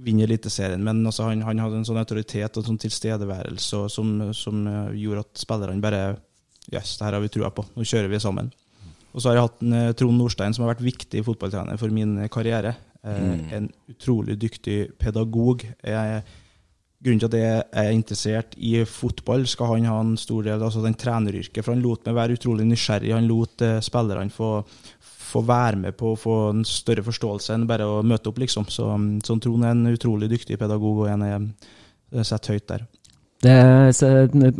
[0.00, 4.12] vinne Eliteserien, men altså han, han hadde en sånn autoritet og en sånn tilstedeværelse som,
[4.36, 6.04] som eh, gjorde at spillerne bare
[6.72, 8.46] Yes, det her har vi trua på, nå kjører vi sammen.
[9.10, 11.90] Og så har jeg hatt en, eh, Trond Nordstein, som har vært viktig fotballtrener for
[11.92, 12.76] min eh, karriere.
[13.02, 13.40] Mm.
[13.50, 15.64] En utrolig dyktig pedagog.
[15.82, 16.20] Jeg,
[17.02, 20.84] grunnen til at jeg er interessert i fotball, skal han ha en stor del altså
[20.84, 21.64] den treneryrket.
[21.64, 23.10] For han lot meg være utrolig nysgjerrig.
[23.10, 24.52] Han lot spillerne få,
[25.32, 28.68] få være med på å få en større forståelse enn bare å møte opp, liksom.
[28.70, 28.88] Så,
[29.24, 31.46] så Trond er en utrolig dyktig pedagog, og en jeg
[32.12, 32.82] jeg setter høyt der.
[33.42, 33.54] Det,
[33.98, 34.52] så, jeg,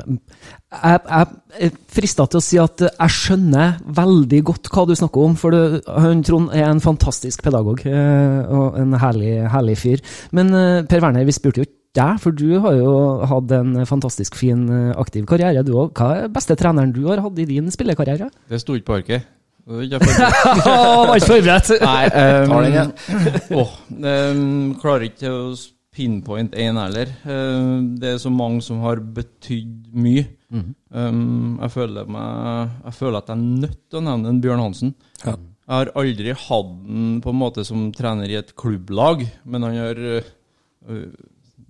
[0.75, 1.27] jeg
[1.62, 5.55] er frista til å si at jeg skjønner veldig godt hva du snakker om, for
[5.55, 10.03] du, han Trond er en fantastisk pedagog eh, og en herlig, herlig fyr.
[10.35, 12.97] Men eh, Per Werner, vi spurte jo ikke deg, for du har jo
[13.31, 15.95] hatt en fantastisk fin, eh, aktiv karriere, du òg.
[15.95, 18.33] Hva er beste treneren du har hatt i din spillekarriere?
[18.51, 19.31] Det sto ikke på arket.
[19.63, 21.71] Det var ikke forberedt.
[21.83, 25.53] Nei, um, åh, um, klarer ikke å
[25.93, 27.13] pinpoint én heller.
[27.23, 30.25] Uh, det er så mange som har betydd mye.
[30.53, 30.69] Mm.
[30.91, 34.65] Um, jeg, føler meg, jeg føler at jeg er nødt til å nevne en Bjørn
[34.65, 34.95] Hansen.
[35.23, 35.37] Ja.
[35.63, 39.79] Jeg har aldri hatt den på en måte som trener i et klubblag, men han
[39.79, 41.05] har uh,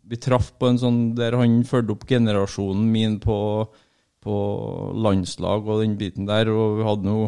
[0.08, 3.36] Vi traff på en sånn der han fulgte opp generasjonen min på,
[4.24, 4.38] på
[4.96, 7.18] landslag og den biten der, og vi hadde nå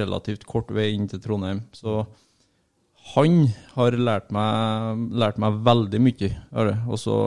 [0.00, 1.64] relativt kort vei inn til Trondheim.
[1.76, 2.02] Så
[3.14, 6.30] han har lært meg, lært meg veldig mye.
[6.88, 7.18] Og så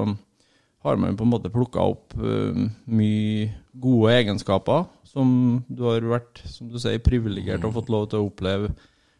[0.87, 5.29] har man på en måte plukka opp eh, mye gode egenskaper som
[5.67, 8.71] du har vært som du sier, privilegert og fått lov til å oppleve,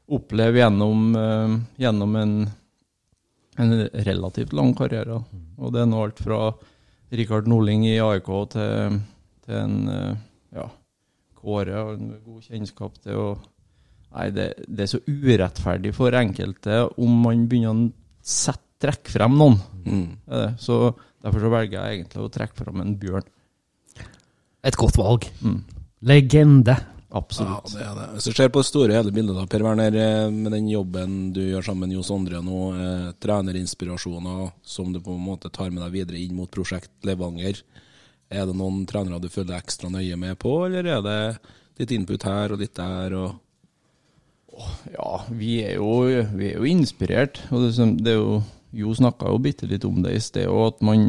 [0.08, 2.34] oppleve gjennom, eh, gjennom en,
[3.58, 3.78] en
[4.08, 5.22] relativt lang karriere.
[5.58, 6.42] Og det er nå alt fra
[7.14, 9.00] Rikard Norling i AIK til,
[9.46, 10.14] til en eh,
[10.58, 10.70] ja,
[11.48, 13.30] Kåre og en god kjennskap til å
[14.18, 17.90] Nei, det, det er så urettferdig for enkelte om man begynner å
[18.24, 19.58] sette, trekke frem noen.
[19.84, 20.56] Mm.
[20.62, 20.78] Så
[21.28, 23.26] Derfor så velger jeg egentlig å trekke frem en bjørn.
[24.68, 25.26] Et godt valg.
[25.42, 25.58] Mm.
[26.08, 26.76] Legende.
[27.18, 27.72] Absolutt.
[27.72, 28.06] Ja, det er det.
[28.14, 31.18] Hvis du ser på det store hele bildet, da, Per Werner, eh, med den jobben
[31.36, 35.72] du gjør sammen med Johs Andre nå, eh, trenerinspirasjoner som du på en måte tar
[35.72, 37.64] med deg videre inn mot prosjekt Levanger,
[38.28, 41.20] er det noen trenere du følger ekstra nøye med på, eller er det
[41.80, 43.16] litt input her og litt der?
[43.16, 43.38] og
[44.94, 45.92] Ja, vi er jo,
[46.36, 47.42] vi er jo inspirert.
[47.52, 48.44] og det, det er jo,
[48.78, 51.00] Jo snakka jo bitte litt om det i sted, og at man,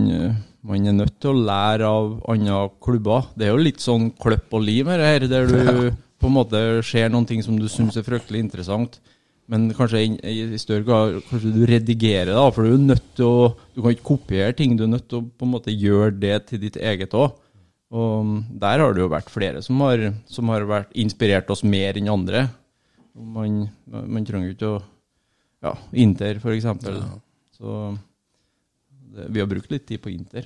[0.62, 3.26] man er nødt til å lære av andre klubber.
[3.34, 5.90] Det er jo litt sånn kløpp og lim her, der du
[6.22, 9.00] på en måte ser noen ting som du syns er fryktelig interessant.
[9.48, 13.24] Men kanskje i, i større grad kanskje du redigerer, da, for du er nødt til
[13.24, 16.12] å Du kan ikke kopiere ting, du er nødt til å på en måte gjøre
[16.20, 17.32] det til ditt eget òg.
[17.88, 21.96] Og der har det jo vært flere som har, som har vært inspirert oss mer
[21.96, 22.44] enn andre.
[23.16, 24.82] Man, man trenger jo ikke å
[25.64, 27.00] Ja, Inter, for eksempel.
[27.56, 27.78] Så
[29.16, 30.44] det, vi har brukt litt tid på Inter.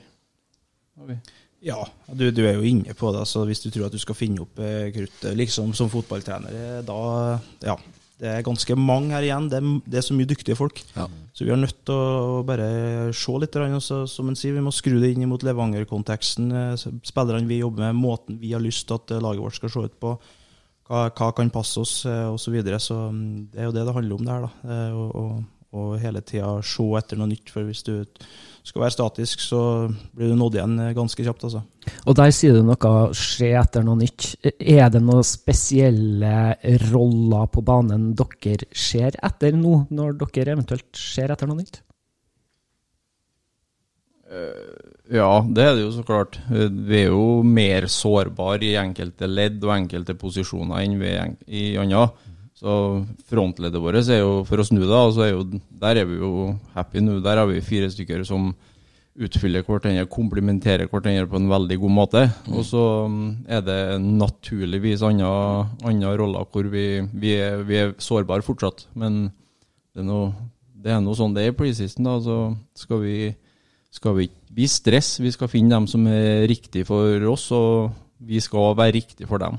[0.96, 1.18] Har vi.
[1.62, 3.26] Ja, du, du er jo inne på det.
[3.30, 6.78] så hvis du tror at du skal finne opp eh, kruttet liksom som fotballtrener, eh,
[6.86, 7.02] da
[7.66, 7.76] Ja.
[8.22, 9.48] Det er ganske mange her igjen.
[9.50, 10.78] Det er, det er så mye dyktige folk.
[10.94, 11.08] Ja.
[11.34, 12.68] Så vi er nødt til å bare
[13.16, 13.56] se litt.
[13.56, 16.52] grann, så, som en sier, Vi må skru det inn mot Levanger-konteksten.
[16.52, 19.74] eh, Spillerne vi jobber med, måten vi har lyst til at eh, laget vårt skal
[19.74, 20.14] se ut på.
[20.86, 22.44] Hva, hva kan passe oss, eh, osv.
[22.44, 22.78] Så, videre.
[22.78, 24.46] så mm, det er jo det det handler om, det her.
[24.46, 24.78] da.
[24.94, 25.42] Og, og,
[25.72, 27.52] og hele tida se etter noe nytt.
[27.52, 27.94] For hvis du
[28.62, 29.60] skal være statisk, så
[30.14, 31.46] blir du nådd igjen eh, ganske kjapt.
[31.48, 31.62] altså.
[32.06, 34.28] Og der sier du noe se etter noe nytt.
[34.60, 36.34] Er det noen spesielle
[36.90, 41.82] roller på banen dere ser etter nå, når dere eventuelt ser etter noe nytt?
[45.12, 46.38] Ja, det er det jo så klart.
[46.48, 51.34] Eh, Vi er jo mer sårbare i enkelte ledd og enkelte posisjoner enn vi er
[51.48, 52.06] i andre.
[52.62, 52.74] Så
[53.26, 55.46] frontleddet vårt er jo, for å snu det, så er jo,
[55.82, 57.18] der er vi jo happy nå.
[57.24, 58.52] Der har vi fire stykker som
[59.12, 62.22] utfyller hverandre, komplementerer hverandre på en veldig god måte.
[62.52, 68.46] Og så mm, er det naturligvis andre, roller hvor vi, vi, er, vi er sårbare
[68.46, 68.86] fortsatt.
[68.94, 69.24] Men
[69.92, 72.20] det er noe sånn det er i preseason, da.
[72.22, 72.38] Så
[72.86, 73.16] skal vi
[73.92, 75.16] skal vi ikke bli stress.
[75.20, 77.92] Vi skal finne dem som er riktige for oss, og
[78.22, 79.58] vi skal være riktige for dem.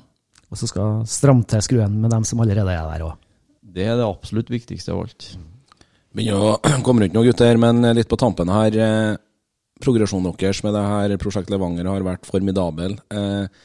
[0.54, 3.18] Og så skal stramme til skruen med dem som allerede er der òg.
[3.74, 5.32] Det er det absolutt viktigste av alt.
[6.14, 8.78] Begynner å komme rundt noen gutter, men litt på tampen her.
[8.78, 9.14] Eh,
[9.82, 13.00] progresjonen deres med det her Prosjekt Levanger har vært formidabel.
[13.10, 13.64] Eh,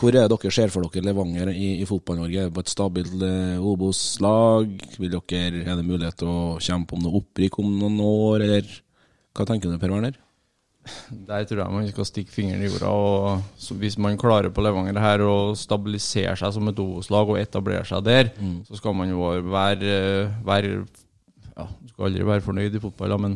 [0.00, 2.42] hvor er det dere ser for dere Levanger i, i Fotball-Norge?
[2.42, 4.74] Er det på et stabilt eh, Obos-lag?
[4.98, 8.74] Er det mulighet til å kjempe om noe opprykk om noen år, eller
[9.38, 10.18] hva tenker du, Per Werner?
[11.10, 12.90] Der tror jeg man skal stikke fingeren i jorda.
[12.90, 17.40] og så Hvis man klarer på Levanger her å stabilisere seg som et Obos-lag og
[17.40, 18.30] etablere seg der,
[18.68, 20.84] så skal man jo være, være
[21.56, 23.34] ja, Du skal aldri være fornøyd i fotball, men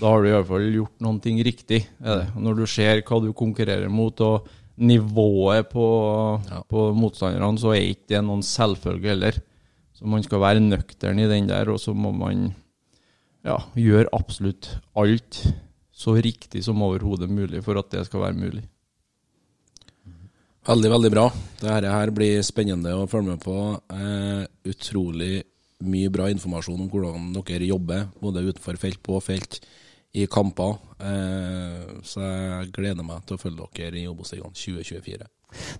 [0.00, 1.84] da har du i hvert fall gjort noen ting riktig.
[2.36, 5.86] Når du ser hva du konkurrerer mot, og nivået på,
[6.70, 9.38] på motstanderne, så er ikke det noen selvfølge heller.
[9.94, 12.48] Så man skal være nøktern i den der, og så må man
[13.44, 15.44] ja, gjøre absolutt alt
[15.94, 18.64] så riktig som overhodet mulig for at det skal være mulig.
[20.64, 21.26] Veldig, veldig bra.
[21.60, 23.56] Dette her blir spennende å følge med på.
[23.92, 25.42] Eh, utrolig
[25.84, 29.58] mye bra informasjon om hvordan dere jobber, både utenfor felt, på felt,
[30.14, 30.78] i kamper.
[31.04, 35.28] Eh, så jeg gleder meg til å følge dere i Obos-ligaen 2024.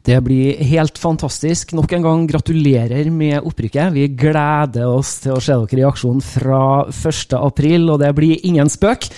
[0.05, 1.73] Det blir helt fantastisk.
[1.75, 3.95] Nok en gang gratulerer med opprykket.
[3.95, 6.63] Vi gleder oss til å se dere i aksjon fra
[6.93, 9.09] 1.4, og det blir ingen spøk.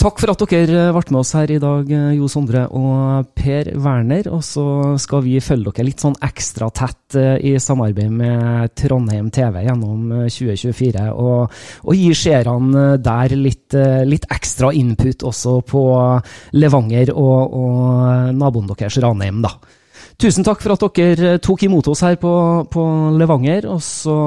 [0.00, 4.26] Takk for at dere ble med oss her i dag, Jo Sondre og Per Werner.
[4.32, 4.64] Og så
[4.98, 10.08] skal vi følge dere litt sånn ekstra tett eh, i samarbeid med Trondheim TV gjennom
[10.26, 11.04] 2024.
[11.04, 15.84] Eh, og, og gi seerne der litt, eh, litt, ekstra input også på
[16.58, 19.54] Levanger og, og naboen deres Ranheim, da.
[20.18, 22.32] Tusen takk for at dere tok imot oss her på,
[22.70, 22.82] på
[23.18, 23.68] Levanger.
[23.70, 24.18] Og så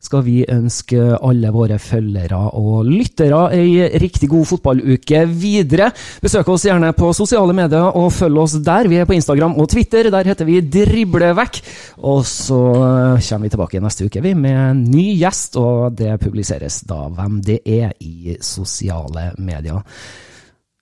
[0.00, 5.90] skal vi ønske alle våre følgere og lyttere ei riktig god fotballuke videre.
[6.24, 8.88] Besøk oss gjerne på sosiale medier og følg oss der.
[8.88, 10.08] Vi er på Instagram og Twitter.
[10.12, 11.60] Der heter vi Driblevekk.
[12.00, 16.80] Og så kommer vi tilbake neste uke vi med en ny gjest, og det publiseres
[16.88, 19.84] da hvem det er i sosiale medier.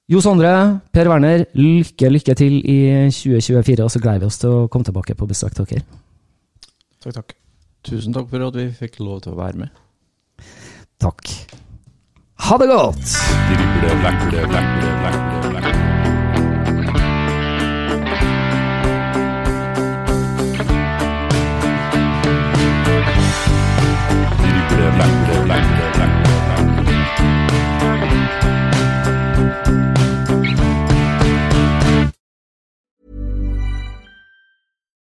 [0.09, 0.53] Jo Sondre,
[0.95, 2.79] Per Werner, lykke, lykke til i
[3.13, 5.85] 2024, og så gleder vi oss til å komme tilbake på besøk til dere.
[7.03, 7.38] Takk, takk.
[7.87, 9.85] Tusen takk for at vi fikk lov til å være med.
[10.99, 11.35] Takk.
[12.49, 13.15] Ha det godt!
[13.53, 14.89] Drible, vekle.